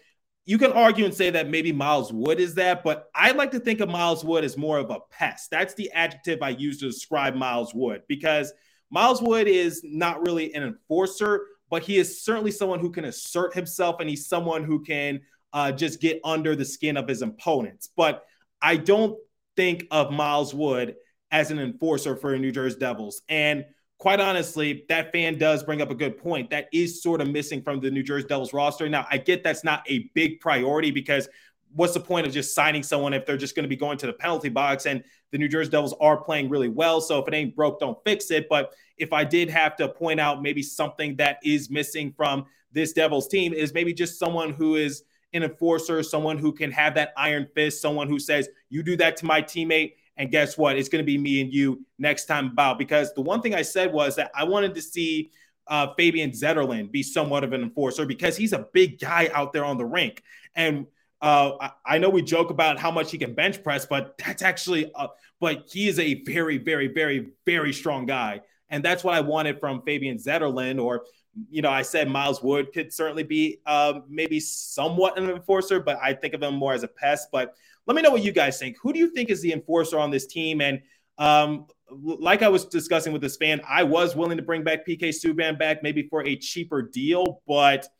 you 0.44 0.58
can 0.58 0.72
argue 0.72 1.04
and 1.04 1.14
say 1.14 1.30
that 1.30 1.48
maybe 1.48 1.72
Miles 1.72 2.12
Wood 2.12 2.40
is 2.40 2.54
that, 2.54 2.82
but 2.82 3.08
I 3.14 3.30
like 3.32 3.52
to 3.52 3.60
think 3.60 3.80
of 3.80 3.88
Miles 3.88 4.24
Wood 4.24 4.44
as 4.44 4.56
more 4.56 4.78
of 4.78 4.90
a 4.90 4.98
pest. 5.10 5.50
That's 5.50 5.74
the 5.74 5.90
adjective 5.92 6.42
I 6.42 6.50
use 6.50 6.78
to 6.78 6.86
describe 6.86 7.34
Miles 7.34 7.74
Wood 7.74 8.02
because 8.08 8.52
Miles 8.90 9.22
Wood 9.22 9.46
is 9.46 9.82
not 9.84 10.26
really 10.26 10.52
an 10.54 10.64
enforcer, 10.64 11.46
but 11.70 11.82
he 11.82 11.96
is 11.96 12.22
certainly 12.22 12.50
someone 12.50 12.80
who 12.80 12.90
can 12.90 13.04
assert 13.04 13.54
himself 13.54 14.00
and 14.00 14.10
he's 14.10 14.26
someone 14.26 14.64
who 14.64 14.82
can 14.82 15.20
uh, 15.52 15.70
just 15.70 16.00
get 16.00 16.20
under 16.24 16.56
the 16.56 16.64
skin 16.64 16.96
of 16.96 17.06
his 17.06 17.22
opponents. 17.22 17.88
But 17.96 18.24
I 18.60 18.76
don't 18.76 19.16
think 19.56 19.86
of 19.90 20.10
Miles 20.10 20.52
Wood 20.52 20.96
as 21.32 21.50
an 21.50 21.58
enforcer 21.58 22.14
for 22.14 22.38
New 22.38 22.52
Jersey 22.52 22.78
Devils. 22.78 23.22
And 23.28 23.64
quite 23.98 24.20
honestly, 24.20 24.84
that 24.88 25.10
fan 25.10 25.38
does 25.38 25.64
bring 25.64 25.80
up 25.80 25.90
a 25.90 25.94
good 25.94 26.18
point. 26.18 26.50
That 26.50 26.68
is 26.72 27.02
sort 27.02 27.20
of 27.20 27.28
missing 27.28 27.62
from 27.62 27.80
the 27.80 27.90
New 27.90 28.02
Jersey 28.02 28.28
Devils 28.28 28.52
roster. 28.52 28.88
Now, 28.88 29.06
I 29.10 29.18
get 29.18 29.42
that's 29.42 29.64
not 29.64 29.82
a 29.88 30.10
big 30.14 30.40
priority 30.40 30.90
because 30.90 31.28
what's 31.74 31.94
the 31.94 32.00
point 32.00 32.26
of 32.26 32.32
just 32.32 32.54
signing 32.54 32.82
someone 32.82 33.14
if 33.14 33.24
they're 33.24 33.38
just 33.38 33.56
going 33.56 33.64
to 33.64 33.68
be 33.68 33.76
going 33.76 33.96
to 33.98 34.06
the 34.06 34.12
penalty 34.12 34.50
box? 34.50 34.84
And 34.86 35.02
the 35.30 35.38
New 35.38 35.48
Jersey 35.48 35.70
Devils 35.70 35.94
are 36.00 36.18
playing 36.18 36.50
really 36.50 36.68
well. 36.68 37.00
So 37.00 37.18
if 37.18 37.26
it 37.26 37.34
ain't 37.34 37.56
broke, 37.56 37.80
don't 37.80 37.96
fix 38.04 38.30
it. 38.30 38.46
But 38.50 38.74
if 38.98 39.12
I 39.12 39.24
did 39.24 39.48
have 39.48 39.76
to 39.76 39.88
point 39.88 40.20
out 40.20 40.42
maybe 40.42 40.62
something 40.62 41.16
that 41.16 41.38
is 41.42 41.70
missing 41.70 42.12
from 42.14 42.44
this 42.72 42.92
Devils 42.92 43.28
team, 43.28 43.54
is 43.54 43.72
maybe 43.72 43.94
just 43.94 44.18
someone 44.18 44.52
who 44.52 44.76
is 44.76 45.04
an 45.32 45.42
enforcer, 45.42 46.02
someone 46.02 46.36
who 46.36 46.52
can 46.52 46.70
have 46.70 46.94
that 46.94 47.12
iron 47.16 47.48
fist, 47.54 47.80
someone 47.80 48.08
who 48.08 48.18
says, 48.18 48.48
You 48.68 48.82
do 48.82 48.96
that 48.96 49.16
to 49.18 49.26
my 49.26 49.40
teammate. 49.40 49.94
And 50.22 50.30
guess 50.30 50.56
what? 50.56 50.78
It's 50.78 50.88
going 50.88 51.02
to 51.02 51.06
be 51.06 51.18
me 51.18 51.40
and 51.40 51.52
you 51.52 51.84
next 51.98 52.26
time 52.26 52.46
about. 52.46 52.78
Because 52.78 53.12
the 53.12 53.22
one 53.22 53.42
thing 53.42 53.56
I 53.56 53.62
said 53.62 53.92
was 53.92 54.14
that 54.14 54.30
I 54.36 54.44
wanted 54.44 54.72
to 54.76 54.80
see 54.80 55.32
uh, 55.66 55.88
Fabian 55.98 56.30
Zetterlund 56.30 56.92
be 56.92 57.02
somewhat 57.02 57.42
of 57.42 57.52
an 57.52 57.60
enforcer 57.60 58.06
because 58.06 58.36
he's 58.36 58.52
a 58.52 58.68
big 58.72 59.00
guy 59.00 59.30
out 59.34 59.52
there 59.52 59.64
on 59.64 59.78
the 59.78 59.84
rink. 59.84 60.22
And 60.54 60.86
uh, 61.20 61.54
I, 61.60 61.70
I, 61.84 61.98
know 61.98 62.08
we 62.08 62.22
joke 62.22 62.50
about 62.50 62.78
how 62.78 62.92
much 62.92 63.10
he 63.10 63.18
can 63.18 63.34
bench 63.34 63.64
press, 63.64 63.84
but 63.84 64.16
that's 64.18 64.42
actually, 64.42 64.92
uh, 64.94 65.08
but 65.40 65.68
he 65.68 65.88
is 65.88 65.98
a 65.98 66.22
very, 66.22 66.56
very, 66.56 66.86
very, 66.86 67.30
very 67.44 67.72
strong 67.72 68.06
guy. 68.06 68.42
And 68.70 68.84
that's 68.84 69.02
what 69.02 69.14
I 69.14 69.22
wanted 69.22 69.58
from 69.58 69.82
Fabian 69.82 70.18
Zetterlund. 70.18 70.80
Or, 70.80 71.02
you 71.50 71.62
know, 71.62 71.70
I 71.70 71.82
said 71.82 72.08
Miles 72.08 72.44
Wood 72.44 72.72
could 72.72 72.92
certainly 72.92 73.24
be 73.24 73.58
uh, 73.66 74.00
maybe 74.08 74.38
somewhat 74.38 75.18
an 75.18 75.28
enforcer, 75.28 75.80
but 75.80 75.98
I 76.00 76.12
think 76.12 76.32
of 76.34 76.44
him 76.44 76.54
more 76.54 76.74
as 76.74 76.84
a 76.84 76.88
pest. 76.88 77.26
But 77.32 77.56
let 77.86 77.94
me 77.94 78.02
know 78.02 78.10
what 78.10 78.22
you 78.22 78.32
guys 78.32 78.58
think. 78.58 78.76
Who 78.82 78.92
do 78.92 78.98
you 78.98 79.10
think 79.10 79.30
is 79.30 79.40
the 79.42 79.52
enforcer 79.52 79.98
on 79.98 80.10
this 80.10 80.26
team? 80.26 80.60
And 80.60 80.82
um, 81.18 81.66
like 81.90 82.42
I 82.42 82.48
was 82.48 82.66
discussing 82.66 83.12
with 83.12 83.22
this 83.22 83.36
fan, 83.36 83.60
I 83.68 83.82
was 83.82 84.16
willing 84.16 84.36
to 84.36 84.42
bring 84.42 84.64
back 84.64 84.86
PK 84.86 85.08
Subban 85.08 85.58
back 85.58 85.82
maybe 85.82 86.08
for 86.08 86.24
a 86.24 86.36
cheaper 86.36 86.82
deal, 86.82 87.42
but– 87.46 87.86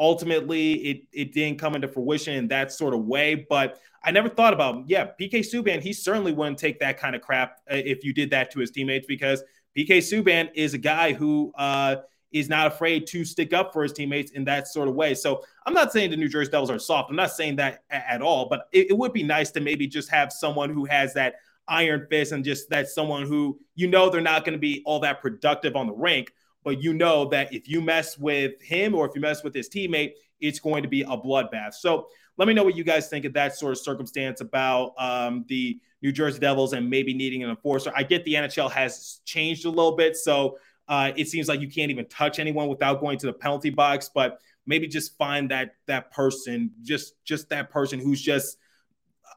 ultimately 0.00 0.72
it, 0.72 1.02
it 1.12 1.32
didn't 1.32 1.58
come 1.58 1.74
into 1.74 1.86
fruition 1.86 2.34
in 2.34 2.48
that 2.48 2.72
sort 2.72 2.94
of 2.94 3.04
way. 3.04 3.46
But 3.48 3.78
I 4.02 4.10
never 4.10 4.30
thought 4.30 4.54
about, 4.54 4.88
yeah, 4.88 5.10
PK 5.20 5.40
Subban, 5.40 5.80
he 5.82 5.92
certainly 5.92 6.32
wouldn't 6.32 6.58
take 6.58 6.80
that 6.80 6.98
kind 6.98 7.14
of 7.14 7.20
crap 7.20 7.58
uh, 7.70 7.76
if 7.76 8.02
you 8.02 8.14
did 8.14 8.30
that 8.30 8.50
to 8.52 8.60
his 8.60 8.70
teammates 8.70 9.06
because 9.06 9.44
PK 9.76 9.98
Subban 9.98 10.48
is 10.54 10.72
a 10.72 10.78
guy 10.78 11.12
who 11.12 11.52
uh, 11.56 11.96
is 12.32 12.48
not 12.48 12.66
afraid 12.66 13.06
to 13.08 13.24
stick 13.24 13.52
up 13.52 13.72
for 13.72 13.82
his 13.82 13.92
teammates 13.92 14.32
in 14.32 14.44
that 14.44 14.68
sort 14.68 14.88
of 14.88 14.94
way. 14.94 15.14
So 15.14 15.44
I'm 15.66 15.74
not 15.74 15.92
saying 15.92 16.10
the 16.10 16.16
New 16.16 16.28
Jersey 16.28 16.50
Devils 16.50 16.70
are 16.70 16.78
soft. 16.78 17.10
I'm 17.10 17.16
not 17.16 17.32
saying 17.32 17.56
that 17.56 17.84
at 17.90 18.22
all, 18.22 18.48
but 18.48 18.68
it, 18.72 18.90
it 18.90 18.98
would 18.98 19.12
be 19.12 19.22
nice 19.22 19.50
to 19.52 19.60
maybe 19.60 19.86
just 19.86 20.08
have 20.10 20.32
someone 20.32 20.70
who 20.70 20.84
has 20.84 21.14
that 21.14 21.36
iron 21.68 22.06
fist 22.08 22.32
and 22.32 22.44
just 22.44 22.68
that 22.70 22.88
someone 22.88 23.26
who 23.26 23.58
you 23.74 23.86
know 23.86 24.10
they're 24.10 24.20
not 24.20 24.44
going 24.44 24.52
to 24.52 24.58
be 24.58 24.82
all 24.84 25.00
that 25.00 25.20
productive 25.20 25.76
on 25.76 25.86
the 25.86 25.92
rink, 25.92 26.32
but 26.62 26.82
you 26.82 26.92
know 26.92 27.26
that 27.26 27.52
if 27.52 27.68
you 27.68 27.80
mess 27.80 28.18
with 28.18 28.60
him 28.62 28.94
or 28.94 29.08
if 29.08 29.14
you 29.14 29.20
mess 29.20 29.42
with 29.42 29.54
his 29.54 29.68
teammate, 29.68 30.12
it's 30.40 30.58
going 30.58 30.82
to 30.82 30.88
be 30.88 31.02
a 31.02 31.06
bloodbath. 31.06 31.74
So 31.74 32.08
let 32.36 32.48
me 32.48 32.54
know 32.54 32.64
what 32.64 32.76
you 32.76 32.84
guys 32.84 33.08
think 33.08 33.24
of 33.24 33.32
that 33.34 33.56
sort 33.56 33.72
of 33.72 33.78
circumstance 33.78 34.40
about 34.40 34.94
um, 34.98 35.44
the 35.48 35.78
New 36.02 36.12
Jersey 36.12 36.38
Devils 36.38 36.72
and 36.72 36.88
maybe 36.88 37.12
needing 37.12 37.42
an 37.42 37.50
enforcer. 37.50 37.92
I 37.94 38.02
get 38.02 38.24
the 38.24 38.34
NHL 38.34 38.70
has 38.70 39.20
changed 39.24 39.66
a 39.66 39.68
little 39.68 39.94
bit, 39.94 40.16
so 40.16 40.58
uh, 40.90 41.12
it 41.16 41.28
seems 41.28 41.48
like 41.48 41.60
you 41.60 41.68
can't 41.68 41.92
even 41.92 42.04
touch 42.08 42.40
anyone 42.40 42.66
without 42.68 43.00
going 43.00 43.16
to 43.16 43.26
the 43.26 43.32
penalty 43.32 43.70
box. 43.70 44.10
But 44.12 44.40
maybe 44.66 44.88
just 44.88 45.16
find 45.16 45.50
that 45.52 45.76
that 45.86 46.10
person, 46.10 46.72
just 46.82 47.14
just 47.24 47.48
that 47.50 47.70
person 47.70 48.00
who's 48.00 48.20
just 48.20 48.58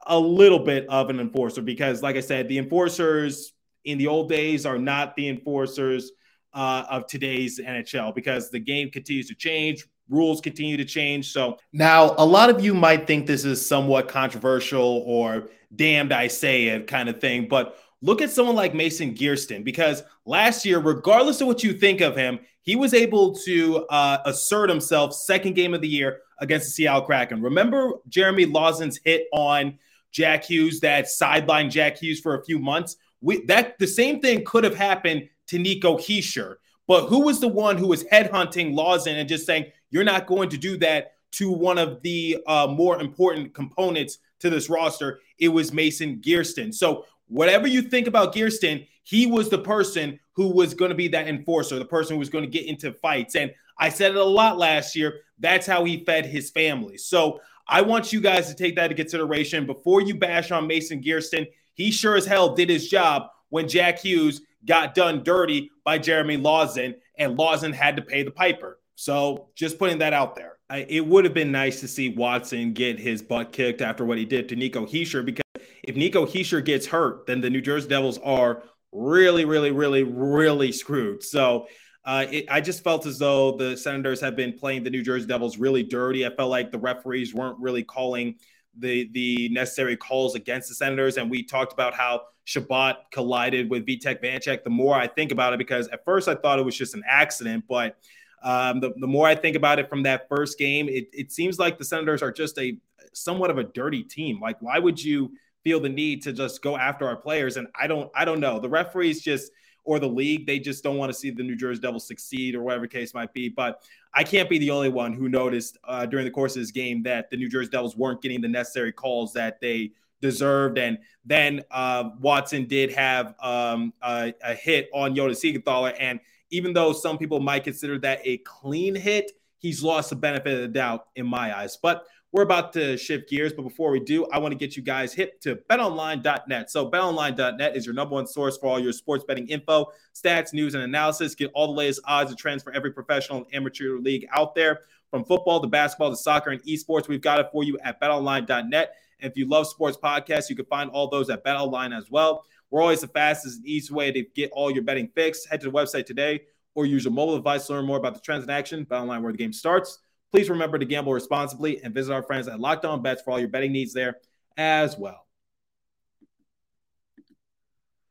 a 0.07 0.19
little 0.19 0.59
bit 0.59 0.87
of 0.89 1.11
an 1.11 1.19
enforcer. 1.19 1.61
Because, 1.61 2.01
like 2.01 2.15
I 2.15 2.21
said, 2.21 2.49
the 2.49 2.57
enforcers 2.57 3.53
in 3.85 3.99
the 3.99 4.07
old 4.07 4.29
days 4.29 4.65
are 4.65 4.79
not 4.79 5.15
the 5.15 5.29
enforcers 5.29 6.11
uh, 6.55 6.85
of 6.89 7.05
today's 7.05 7.59
NHL 7.59 8.15
because 8.15 8.49
the 8.49 8.59
game 8.59 8.89
continues 8.89 9.27
to 9.27 9.35
change, 9.35 9.85
rules 10.09 10.41
continue 10.41 10.77
to 10.77 10.85
change. 10.85 11.31
So 11.31 11.59
now 11.71 12.15
a 12.17 12.25
lot 12.25 12.49
of 12.49 12.65
you 12.65 12.73
might 12.73 13.05
think 13.05 13.27
this 13.27 13.45
is 13.45 13.63
somewhat 13.63 14.07
controversial 14.07 15.03
or 15.05 15.49
damned 15.75 16.13
I 16.13 16.27
say 16.27 16.65
it 16.67 16.87
kind 16.87 17.09
of 17.09 17.21
thing, 17.21 17.47
but 17.47 17.77
look 18.03 18.21
at 18.21 18.29
someone 18.29 18.55
like 18.55 18.75
Mason 18.75 19.15
Geertsen 19.15 19.63
because 19.63 20.03
last 20.25 20.65
year, 20.65 20.79
regardless 20.79 21.39
of 21.39 21.47
what 21.47 21.63
you 21.63 21.73
think 21.73 22.01
of 22.01 22.17
him, 22.17 22.37
he 22.61 22.75
was 22.75 22.93
able 22.93 23.33
to 23.33 23.85
uh, 23.85 24.17
assert 24.25 24.69
himself 24.69 25.15
second 25.15 25.53
game 25.55 25.73
of 25.73 25.81
the 25.81 25.87
year 25.87 26.19
against 26.39 26.67
the 26.67 26.71
Seattle 26.71 27.03
Kraken. 27.03 27.41
Remember 27.41 27.93
Jeremy 28.09 28.45
Lauzon's 28.45 28.99
hit 29.05 29.27
on 29.31 29.79
Jack 30.11 30.43
Hughes 30.43 30.81
that 30.81 31.05
sidelined 31.05 31.71
Jack 31.71 31.97
Hughes 31.97 32.19
for 32.19 32.35
a 32.35 32.43
few 32.43 32.59
months? 32.59 32.97
We, 33.21 33.45
that 33.45 33.79
the 33.79 33.87
same 33.87 34.19
thing 34.19 34.43
could 34.43 34.65
have 34.65 34.75
happened 34.75 35.29
to 35.47 35.57
Nico 35.57 35.97
Hischier. 35.97 36.55
But 36.87 37.07
who 37.07 37.21
was 37.21 37.39
the 37.39 37.47
one 37.47 37.77
who 37.77 37.87
was 37.87 38.03
headhunting 38.05 38.75
Lawson 38.75 39.15
and 39.15 39.29
just 39.29 39.45
saying, 39.45 39.67
you're 39.91 40.03
not 40.03 40.27
going 40.27 40.49
to 40.49 40.57
do 40.57 40.75
that 40.79 41.13
to 41.33 41.49
one 41.49 41.77
of 41.77 42.01
the 42.01 42.37
uh, 42.47 42.67
more 42.67 42.99
important 42.99 43.53
components 43.53 44.17
to 44.39 44.49
this 44.49 44.69
roster? 44.69 45.21
It 45.39 45.47
was 45.47 45.71
Mason 45.71 46.17
Geertsen. 46.17 46.73
So, 46.73 47.05
whatever 47.33 47.67
you 47.67 47.81
think 47.81 48.07
about 48.07 48.33
Geertsen, 48.33 48.87
he 49.03 49.25
was 49.25 49.49
the 49.49 49.57
person 49.57 50.19
who 50.33 50.49
was 50.49 50.73
going 50.73 50.89
to 50.89 50.95
be 50.95 51.07
that 51.09 51.27
enforcer, 51.27 51.77
the 51.77 51.85
person 51.85 52.15
who 52.15 52.19
was 52.19 52.29
going 52.29 52.45
to 52.45 52.49
get 52.49 52.65
into 52.65 52.93
fights. 52.93 53.35
And 53.35 53.51
I 53.77 53.89
said 53.89 54.11
it 54.11 54.17
a 54.17 54.23
lot 54.23 54.57
last 54.57 54.95
year. 54.95 55.19
That's 55.39 55.67
how 55.67 55.83
he 55.83 56.03
fed 56.05 56.25
his 56.25 56.51
family. 56.51 56.97
So, 56.97 57.41
I 57.65 57.81
want 57.81 58.11
you 58.11 58.19
guys 58.19 58.49
to 58.49 58.55
take 58.55 58.75
that 58.75 58.91
into 58.91 59.01
consideration 59.01 59.65
before 59.65 60.01
you 60.01 60.15
bash 60.15 60.51
on 60.51 60.67
Mason 60.67 61.01
Geertsen. 61.01 61.47
He 61.75 61.91
sure 61.91 62.17
as 62.17 62.25
hell 62.25 62.55
did 62.55 62.69
his 62.69 62.89
job 62.89 63.27
when 63.49 63.69
Jack 63.69 63.99
Hughes 63.99 64.41
got 64.65 64.93
done 64.93 65.23
dirty 65.23 65.71
by 65.85 65.97
Jeremy 65.97 66.37
Lauzon, 66.37 66.95
and 67.17 67.37
Lawson 67.37 67.71
had 67.71 67.95
to 67.95 68.01
pay 68.01 68.23
the 68.23 68.31
piper. 68.31 68.79
So 68.95 69.47
just 69.55 69.79
putting 69.79 69.99
that 69.99 70.11
out 70.11 70.35
there. 70.35 70.57
I, 70.69 70.85
it 70.89 71.05
would 71.05 71.23
have 71.23 71.33
been 71.33 71.51
nice 71.51 71.79
to 71.81 71.87
see 71.87 72.09
Watson 72.09 72.73
get 72.73 72.99
his 72.99 73.21
butt 73.21 73.51
kicked 73.51 73.81
after 73.81 74.05
what 74.05 74.17
he 74.17 74.25
did 74.25 74.49
to 74.49 74.55
Nico 74.55 74.85
Hischier 74.85 75.23
because 75.23 75.42
if 75.83 75.95
Nico 75.95 76.25
Hischier 76.25 76.63
gets 76.63 76.87
hurt, 76.87 77.27
then 77.27 77.41
the 77.41 77.49
New 77.49 77.61
Jersey 77.61 77.89
Devils 77.89 78.17
are 78.19 78.63
really, 78.91 79.45
really, 79.45 79.71
really, 79.71 80.03
really 80.03 80.71
screwed. 80.71 81.23
So 81.23 81.67
uh, 82.05 82.25
it, 82.31 82.45
I 82.49 82.61
just 82.61 82.83
felt 82.83 83.05
as 83.05 83.19
though 83.19 83.57
the 83.57 83.75
Senators 83.77 84.21
have 84.21 84.35
been 84.35 84.53
playing 84.53 84.83
the 84.83 84.89
New 84.89 85.03
Jersey 85.03 85.27
Devils 85.27 85.57
really 85.57 85.83
dirty. 85.83 86.25
I 86.25 86.35
felt 86.35 86.49
like 86.49 86.71
the 86.71 86.79
referees 86.79 87.33
weren't 87.33 87.59
really 87.59 87.83
calling 87.83 88.35
the 88.77 89.09
the 89.13 89.49
necessary 89.49 89.95
calls 89.95 90.35
against 90.35 90.67
the 90.69 90.75
Senators, 90.75 91.17
and 91.17 91.29
we 91.29 91.43
talked 91.43 91.73
about 91.73 91.93
how 91.93 92.21
Chabot 92.45 92.95
collided 93.11 93.69
with 93.69 93.85
Vitek 93.85 94.21
Vanecek, 94.21 94.63
the 94.63 94.69
more 94.69 94.95
I 94.95 95.07
think 95.07 95.31
about 95.31 95.53
it, 95.53 95.59
because 95.59 95.87
at 95.89 96.03
first 96.03 96.27
I 96.27 96.35
thought 96.35 96.59
it 96.59 96.65
was 96.65 96.75
just 96.75 96.95
an 96.95 97.03
accident, 97.07 97.65
but 97.69 97.97
um, 98.43 98.79
the, 98.81 98.93
the 98.97 99.07
more 99.07 99.27
I 99.27 99.35
think 99.35 99.55
about 99.55 99.79
it 99.79 99.89
from 99.89 100.03
that 100.03 100.27
first 100.27 100.57
game, 100.57 100.89
it, 100.89 101.07
it 101.13 101.31
seems 101.31 101.59
like 101.59 101.77
the 101.77 101.85
Senators 101.85 102.21
are 102.21 102.31
just 102.31 102.57
a 102.57 102.77
somewhat 103.13 103.49
of 103.49 103.57
a 103.57 103.63
dirty 103.63 104.03
team. 104.03 104.41
Like, 104.41 104.57
why 104.59 104.79
would 104.79 105.01
you 105.01 105.31
feel 105.63 105.79
the 105.79 105.89
need 105.89 106.21
to 106.23 106.33
just 106.33 106.61
go 106.61 106.77
after 106.77 107.07
our 107.07 107.15
players? 107.15 107.57
And 107.57 107.67
I 107.79 107.87
don't, 107.87 108.11
I 108.15 108.25
don't 108.25 108.39
know. 108.39 108.59
The 108.59 108.69
referees 108.69 109.21
just 109.21 109.51
or 109.85 109.99
the 109.99 110.07
league, 110.07 110.45
they 110.45 110.59
just 110.59 110.83
don't 110.83 110.97
want 110.97 111.11
to 111.11 111.17
see 111.17 111.29
the 111.29 111.43
New 111.43 111.55
Jersey 111.55 111.81
Devils 111.81 112.07
succeed 112.07 112.55
or 112.55 112.63
whatever 112.63 112.87
case 112.87 113.13
might 113.13 113.33
be. 113.33 113.49
But 113.49 113.83
I 114.13 114.23
can't 114.23 114.49
be 114.49 114.57
the 114.57 114.71
only 114.71 114.89
one 114.89 115.13
who 115.13 115.27
noticed 115.27 115.77
uh, 115.83 116.05
during 116.05 116.25
the 116.25 116.31
course 116.31 116.55
of 116.55 116.61
this 116.61 116.71
game 116.71 117.03
that 117.03 117.29
the 117.29 117.37
New 117.37 117.49
Jersey 117.49 117.69
Devils 117.69 117.97
weren't 117.97 118.21
getting 118.21 118.41
the 118.41 118.47
necessary 118.47 118.91
calls 118.91 119.33
that 119.33 119.59
they 119.59 119.91
deserved. 120.21 120.77
And 120.77 120.99
then 121.25 121.63
uh, 121.69 122.11
Watson 122.19 122.65
did 122.65 122.93
have 122.93 123.35
um, 123.41 123.93
a, 124.01 124.33
a, 124.41 124.55
hit 124.55 124.89
on 124.93 125.15
Jonas 125.15 125.43
Siegenthaler. 125.43 125.95
And 125.99 126.19
even 126.49 126.71
though 126.71 126.93
some 126.93 127.17
people 127.17 127.41
might 127.41 127.65
consider 127.65 127.99
that 127.99 128.21
a 128.23 128.37
clean 128.37 128.95
hit, 128.95 129.31
he's 129.57 129.83
lost 129.83 130.11
the 130.11 130.15
benefit 130.15 130.53
of 130.53 130.61
the 130.61 130.67
doubt 130.69 131.07
in 131.15 131.25
my 131.25 131.55
eyes. 131.57 131.77
But 131.77 132.05
we're 132.33 132.41
about 132.41 132.73
to 132.73 132.97
shift 132.97 133.29
gears, 133.29 133.53
but 133.53 133.61
before 133.61 133.91
we 133.91 133.99
do, 133.99 134.25
I 134.25 134.39
want 134.39 134.53
to 134.53 134.57
get 134.57 134.75
you 134.75 134.81
guys 134.81 135.13
hip 135.13 135.39
to 135.41 135.55
betonline.net. 135.69 136.71
So, 136.71 136.89
betonline.net 136.89 137.77
is 137.77 137.85
your 137.85 137.93
number 137.93 138.15
one 138.15 138.25
source 138.25 138.57
for 138.57 138.65
all 138.65 138.79
your 138.79 138.91
sports 138.91 139.23
betting 139.23 139.47
info, 139.49 139.91
stats, 140.15 140.51
news, 140.51 140.73
and 140.73 140.83
analysis. 140.83 141.35
Get 141.35 141.51
all 141.53 141.67
the 141.67 141.73
latest 141.73 142.01
odds 142.05 142.31
and 142.31 142.39
trends 142.39 142.63
for 142.63 142.73
every 142.73 142.91
professional 142.91 143.37
and 143.37 143.45
amateur 143.53 143.99
league 143.99 144.25
out 144.33 144.55
there. 144.55 144.81
From 145.11 145.23
football 145.23 145.61
to 145.61 145.67
basketball 145.67 146.09
to 146.09 146.15
soccer 146.15 146.49
and 146.49 146.63
esports, 146.63 147.07
we've 147.07 147.21
got 147.21 147.39
it 147.39 147.49
for 147.51 147.63
you 147.63 147.77
at 147.83 148.01
betonline.net. 148.01 148.95
And 149.19 149.31
if 149.31 149.37
you 149.37 149.47
love 149.47 149.67
sports 149.67 149.95
podcasts, 149.95 150.49
you 150.49 150.55
can 150.55 150.65
find 150.65 150.89
all 150.89 151.07
those 151.07 151.29
at 151.29 151.45
BetOnline 151.45 151.95
as 151.95 152.09
well. 152.09 152.45
We're 152.71 152.81
always 152.81 153.01
the 153.01 153.07
fastest 153.09 153.57
and 153.57 153.67
easiest 153.67 153.91
way 153.91 154.11
to 154.11 154.23
get 154.35 154.49
all 154.53 154.71
your 154.71 154.81
betting 154.81 155.11
fixed. 155.13 155.47
Head 155.47 155.61
to 155.61 155.69
the 155.69 155.71
website 155.71 156.07
today 156.07 156.41
or 156.73 156.87
use 156.87 157.03
your 157.03 157.13
mobile 157.13 157.35
device 157.35 157.67
to 157.67 157.73
learn 157.73 157.85
more 157.85 157.97
about 157.97 158.15
the 158.15 158.21
trends 158.21 158.43
in 158.43 158.49
action. 158.49 158.87
BetOnline, 158.87 159.21
where 159.21 159.31
the 159.31 159.37
game 159.37 159.53
starts. 159.53 159.99
Please 160.33 160.49
remember 160.49 160.79
to 160.79 160.85
gamble 160.85 161.13
responsibly 161.13 161.83
and 161.83 161.93
visit 161.93 162.11
our 162.11 162.23
friends 162.23 162.47
at 162.47 162.59
Locked 162.59 162.85
On 162.85 163.03
Bets 163.03 163.21
for 163.21 163.29
all 163.29 163.39
your 163.39 163.49
betting 163.49 163.71
needs 163.71 163.93
there 163.93 164.15
as 164.57 164.97
well. 164.97 165.27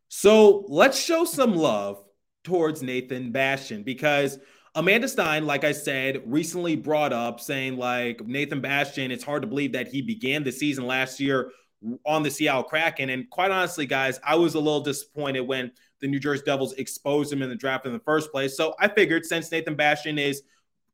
So 0.07 0.64
let's 0.69 0.97
show 0.97 1.25
some 1.25 1.57
love 1.57 2.00
towards 2.45 2.81
Nathan 2.81 3.33
Bastian 3.33 3.83
because 3.83 4.38
Amanda 4.76 5.09
Stein, 5.09 5.47
like 5.47 5.64
I 5.64 5.73
said, 5.73 6.23
recently 6.25 6.76
brought 6.76 7.12
up 7.12 7.41
saying, 7.41 7.76
like, 7.76 8.25
Nathan 8.25 8.61
Bastian, 8.61 9.11
it's 9.11 9.25
hard 9.25 9.43
to 9.43 9.49
believe 9.49 9.73
that 9.73 9.88
he 9.88 10.00
began 10.00 10.45
the 10.45 10.52
season 10.52 10.87
last 10.87 11.19
year 11.19 11.50
on 12.07 12.23
the 12.23 12.31
Seattle 12.31 12.62
Kraken. 12.62 13.11
And 13.11 13.29
quite 13.31 13.50
honestly, 13.50 13.85
guys, 13.85 14.21
I 14.23 14.37
was 14.37 14.55
a 14.55 14.61
little 14.61 14.83
disappointed 14.83 15.41
when 15.41 15.73
the 16.00 16.07
New 16.07 16.21
Jersey 16.21 16.45
Devils 16.47 16.75
exposed 16.75 17.33
him 17.33 17.43
in 17.43 17.49
the 17.49 17.57
draft 17.57 17.85
in 17.85 17.93
the 17.93 17.99
first 17.99 18.31
place. 18.31 18.57
So 18.57 18.76
I 18.79 18.87
figured 18.87 19.26
since 19.26 19.50
Nathan 19.50 19.75
Bastian 19.75 20.21
is 20.21 20.43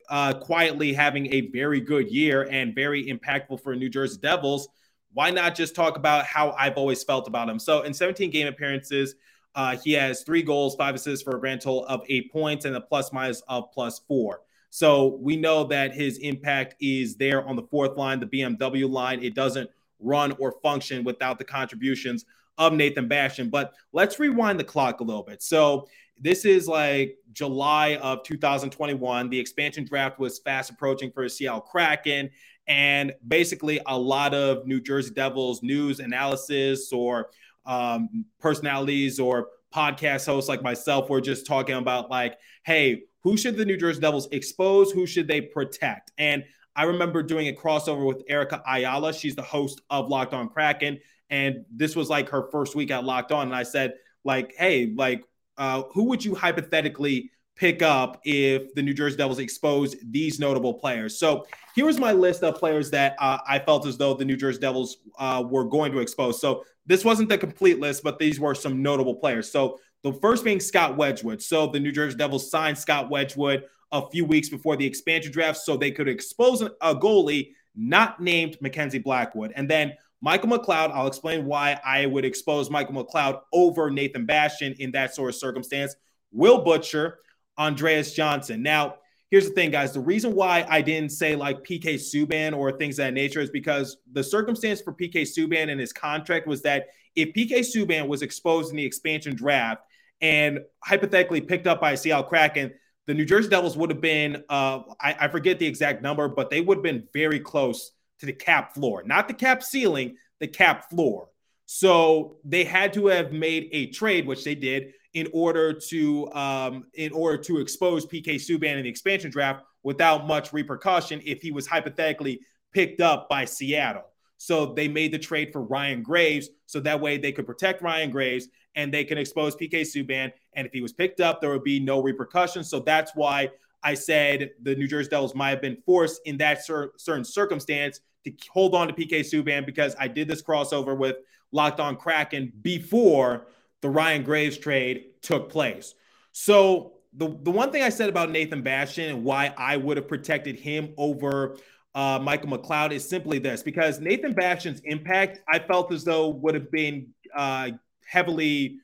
uh, 0.08 0.34
quietly 0.34 0.92
having 0.92 1.32
a 1.32 1.42
very 1.50 1.80
good 1.80 2.10
year 2.10 2.48
and 2.50 2.74
very 2.74 3.06
impactful 3.06 3.62
for 3.62 3.74
New 3.76 3.88
Jersey 3.88 4.18
Devils, 4.20 4.68
why 5.12 5.30
not 5.30 5.54
just 5.54 5.74
talk 5.74 5.96
about 5.96 6.24
how 6.24 6.52
I've 6.52 6.76
always 6.76 7.02
felt 7.02 7.28
about 7.28 7.48
him? 7.48 7.58
So 7.58 7.82
in 7.82 7.92
17 7.92 8.30
game 8.30 8.46
appearances, 8.46 9.14
uh, 9.54 9.76
he 9.76 9.92
has 9.92 10.22
three 10.22 10.42
goals, 10.42 10.76
five 10.76 10.94
assists 10.94 11.22
for 11.22 11.36
a 11.36 11.40
grand 11.40 11.60
total 11.60 11.84
of 11.86 12.02
eight 12.08 12.30
points 12.30 12.64
and 12.64 12.76
a 12.76 12.80
plus 12.80 13.12
minus 13.12 13.40
of 13.48 13.70
plus 13.72 14.00
four. 14.06 14.42
So 14.70 15.18
we 15.20 15.36
know 15.36 15.64
that 15.64 15.94
his 15.94 16.18
impact 16.18 16.74
is 16.80 17.16
there 17.16 17.46
on 17.46 17.56
the 17.56 17.62
fourth 17.62 17.96
line, 17.96 18.20
the 18.20 18.26
BMW 18.26 18.88
line. 18.88 19.22
It 19.22 19.34
doesn't 19.34 19.70
run 19.98 20.32
or 20.38 20.52
function 20.62 21.04
without 21.04 21.38
the 21.38 21.44
contributions 21.44 22.24
of 22.58 22.72
Nathan 22.72 23.08
Bastian. 23.08 23.48
But 23.50 23.74
let's 23.92 24.18
rewind 24.18 24.60
the 24.60 24.64
clock 24.64 25.00
a 25.00 25.04
little 25.04 25.22
bit. 25.22 25.42
So 25.42 25.88
this 26.20 26.44
is 26.44 26.68
like 26.68 27.16
July 27.32 27.96
of 27.96 28.22
2021. 28.25 29.28
The 29.30 29.38
expansion 29.38 29.84
draft 29.84 30.18
was 30.18 30.38
fast 30.38 30.70
approaching 30.70 31.10
for 31.10 31.28
Seattle 31.28 31.60
Kraken. 31.60 32.30
And 32.66 33.12
basically, 33.26 33.80
a 33.87 33.98
lot 33.98 34.34
of 34.34 34.66
New 34.66 34.80
Jersey 34.80 35.14
Devils 35.14 35.62
news 35.62 36.00
analysis 36.00 36.92
or 36.92 37.30
um, 37.64 38.25
personalities 38.40 39.18
or 39.18 39.48
podcast 39.75 40.26
hosts 40.26 40.48
like 40.48 40.62
myself 40.62 41.08
were 41.08 41.20
just 41.20 41.46
talking 41.46 41.76
about, 41.76 42.10
like, 42.10 42.38
hey, 42.64 43.02
who 43.22 43.37
should 43.37 43.56
the 43.56 43.64
New 43.64 43.76
Jersey 43.76 44.00
Devils 44.00 44.28
expose? 44.32 44.90
Who 44.90 45.06
should 45.06 45.28
they 45.28 45.40
protect? 45.40 46.12
And 46.18 46.44
I 46.76 46.84
remember 46.84 47.22
doing 47.22 47.48
a 47.48 47.52
crossover 47.52 48.06
with 48.06 48.22
Erica 48.28 48.62
Ayala. 48.66 49.12
She's 49.12 49.34
the 49.34 49.42
host 49.42 49.80
of 49.90 50.08
Locked 50.08 50.34
On 50.34 50.48
Kraken. 50.48 51.00
And 51.30 51.64
this 51.70 51.96
was 51.96 52.08
like 52.08 52.28
her 52.28 52.50
first 52.50 52.75
week 52.75 52.90
at 52.90 53.04
Locked 53.04 53.32
On. 53.32 53.46
And 53.46 53.56
I 53.56 53.64
said, 53.64 53.94
like, 54.25 54.54
hey, 54.56 54.92
like, 54.94 55.25
uh, 55.58 55.82
who 55.92 56.04
would 56.04 56.24
you 56.24 56.34
hypothetically 56.34 57.30
pick 57.56 57.82
up 57.82 58.20
if 58.24 58.72
the 58.74 58.82
New 58.82 58.94
Jersey 58.94 59.16
Devils 59.16 59.40
expose 59.40 59.96
these 60.10 60.38
notable 60.38 60.74
players? 60.74 61.18
So 61.18 61.46
here's 61.74 61.98
my 61.98 62.12
list 62.12 62.42
of 62.42 62.54
players 62.54 62.90
that 62.90 63.16
uh, 63.18 63.38
I 63.46 63.58
felt 63.58 63.86
as 63.86 63.98
though 63.98 64.14
the 64.14 64.24
New 64.24 64.36
Jersey 64.36 64.60
Devils 64.60 64.98
uh, 65.18 65.44
were 65.46 65.64
going 65.64 65.92
to 65.92 65.98
expose. 65.98 66.40
So 66.40 66.64
this 66.86 67.04
wasn't 67.04 67.28
the 67.28 67.36
complete 67.36 67.80
list, 67.80 68.02
but 68.02 68.18
these 68.18 68.40
were 68.40 68.54
some 68.54 68.82
notable 68.82 69.16
players. 69.16 69.50
So 69.50 69.78
the 70.02 70.12
first 70.12 70.44
being 70.44 70.60
Scott 70.60 70.96
Wedgewood. 70.96 71.42
So 71.42 71.66
the 71.66 71.80
New 71.80 71.92
Jersey 71.92 72.16
Devils 72.16 72.50
signed 72.50 72.78
Scott 72.78 73.10
Wedgewood 73.10 73.64
a 73.90 74.08
few 74.10 74.24
weeks 74.24 74.48
before 74.48 74.76
the 74.76 74.86
expansion 74.86 75.32
draft 75.32 75.58
so 75.58 75.76
they 75.76 75.90
could 75.90 76.08
expose 76.08 76.62
a 76.62 76.94
goalie 76.94 77.52
not 77.74 78.20
named 78.20 78.56
Mackenzie 78.60 78.98
Blackwood. 78.98 79.52
And 79.54 79.68
then 79.68 79.92
Michael 80.20 80.48
McLeod, 80.48 80.90
I'll 80.90 81.06
explain 81.06 81.44
why 81.44 81.78
I 81.84 82.06
would 82.06 82.25
expose 82.25 82.70
Michael 82.70 83.04
McLeod 83.04 83.40
over 83.52 83.90
Nathan 83.90 84.26
Bastian 84.26 84.75
in 84.78 84.90
that 84.92 85.14
sort 85.14 85.30
of 85.30 85.37
circumstance. 85.37 85.94
Will 86.32 86.64
Butcher, 86.64 87.18
Andreas 87.58 88.12
Johnsson. 88.14 88.62
Now, 88.62 88.96
here's 89.30 89.48
the 89.48 89.54
thing, 89.54 89.70
guys. 89.70 89.92
The 89.92 90.00
reason 90.00 90.34
why 90.34 90.66
I 90.68 90.80
didn't 90.80 91.10
say 91.10 91.37
like 91.37 91.64
PK 91.64 91.94
Subban 91.94 92.56
or 92.56 92.72
things 92.72 92.96
that 92.96 93.12
nature 93.12 93.40
is 93.40 93.50
because 93.50 93.96
the 94.12 94.22
circumstance 94.22 94.80
for 94.80 94.92
PK 94.92 95.22
Subban 95.22 95.70
and 95.70 95.80
his 95.80 95.92
contract 95.92 96.46
was 96.46 96.62
that 96.62 96.87
if 97.14 97.32
PK 97.32 97.60
Subban 97.60 98.08
was 98.08 98.22
exposed 98.22 98.70
in 98.70 98.76
the 98.76 98.84
expansion 98.84 99.34
draft 99.34 99.82
and 100.20 100.60
hypothetically 100.84 101.40
picked 101.40 101.66
up 101.66 101.80
by 101.80 101.94
Seattle 101.94 102.25
Kraken, 102.25 102.72
the 103.06 103.14
New 103.14 103.25
Jersey 103.25 103.48
Devils 103.48 103.76
would 103.76 103.90
have 103.90 104.00
been, 104.00 104.44
uh, 104.48 104.80
I, 105.00 105.16
I 105.20 105.28
forget 105.28 105.58
the 105.58 105.66
exact 105.66 106.02
number, 106.02 106.28
but 106.28 106.50
they 106.50 106.60
would 106.60 106.78
have 106.78 106.84
been 106.84 107.08
very 107.12 107.40
close 107.40 107.92
to 108.20 108.26
the 108.26 108.32
cap 108.32 108.75
floor, 108.75 109.02
not 109.04 109.28
the 109.28 109.34
cap 109.34 109.62
ceiling, 109.62 110.16
the 110.40 110.48
cap 110.48 110.90
floor. 110.90 111.28
So 111.66 112.36
they 112.45 112.64
had 112.64 112.93
to 112.95 113.06
have 113.08 113.32
made 113.32 113.69
a 113.73 113.88
trade, 113.88 114.26
which 114.26 114.45
they 114.45 114.54
did, 114.54 114.93
in 115.14 115.28
order 115.32 115.73
to 115.73 116.32
um, 116.32 116.84
in 116.95 117.12
order 117.12 117.38
to 117.45 117.58
expose 117.58 118.06
PK 118.06 118.36
Subban 118.36 118.76
in 118.76 118.82
the 118.84 118.88
expansion 118.88 119.30
draft 119.30 119.64
without 119.82 120.26
much 120.26 120.52
repercussion 120.52 121.21
if 121.25 121.43
he 121.43 121.50
was 121.50 121.66
hypothetically 121.66 122.40
picked 122.73 123.00
up 123.00 123.28
by 123.28 123.45
Seattle. 123.45 124.04
So 124.36 124.73
they 124.75 124.86
made 124.86 125.12
the 125.12 125.19
trade 125.19 125.52
for 125.52 125.62
Ryan 125.62 126.02
Graves, 126.02 126.49
so 126.66 126.80
that 126.80 127.00
way 127.00 127.19
they 127.19 127.32
could 127.32 127.47
protect 127.47 127.82
Ryan 127.82 128.10
Graves 128.10 128.49
and 128.75 128.95
they 128.95 129.04
can 129.04 129.19
expose 129.19 129.56
PK 129.56 129.80
Subban. 129.82 130.30
And 130.54 130.66
if 130.66 130.73
he 130.73 130.80
was 130.80 130.93
picked 130.93 131.21
up, 131.21 131.40
there 131.40 131.50
would 131.50 131.64
be 131.64 131.80
no 131.80 132.00
repercussions. 132.00 132.71
So 132.71 132.80
that's 132.80 133.12
why 133.14 133.50
I 133.82 133.95
said 133.95 134.50
the 134.62 134.75
New 134.75 134.88
Jersey 134.88 135.10
Devils 135.10 135.34
might 135.34 135.50
have 135.50 135.62
been 135.62 135.78
forced 135.86 136.21
in 136.25 136.38
that 136.38 136.64
cer- 136.64 136.93
certain 136.97 137.25
circumstance 137.25 138.00
to 138.25 138.32
hold 138.50 138.75
on 138.75 138.88
to 138.88 138.95
PK 138.95 139.21
Subban 139.21 139.64
because 139.64 139.95
I 139.99 140.08
did 140.08 140.28
this 140.28 140.43
crossover 140.43 140.97
with 140.97 141.17
Locked 141.52 141.80
On 141.80 141.97
Kraken 141.97 142.52
before 142.62 143.47
the 143.80 143.88
Ryan 143.88 144.23
Graves 144.23 144.58
trade 144.58 145.06
took 145.23 145.50
place. 145.50 145.95
So 146.32 146.95
the, 147.14 147.36
the 147.43 147.50
one 147.50 147.73
thing 147.73 147.82
I 147.82 147.88
said 147.88 148.08
about 148.08 148.30
Nathan 148.30 148.62
Bastian 148.62 149.10
and 149.10 149.25
why 149.25 149.54
I 149.56 149.76
would 149.76 149.97
have 149.97 150.08
protected 150.08 150.58
him 150.58 150.95
over 150.97 151.56
uh, 151.95 152.19
Michael 152.23 152.50
McLeod 152.50 152.93
is 152.93 153.08
simply 153.08 153.38
this 153.38 153.62
because 153.62 153.99
Nathan 153.99 154.32
Bastian's 154.32 154.80
impact 154.84 155.41
I 155.49 155.58
felt 155.58 155.93
as 155.93 156.04
though 156.04 156.28
would 156.28 156.54
have 156.54 156.71
been 156.71 157.08
uh, 157.34 157.71
heavily 158.06 158.78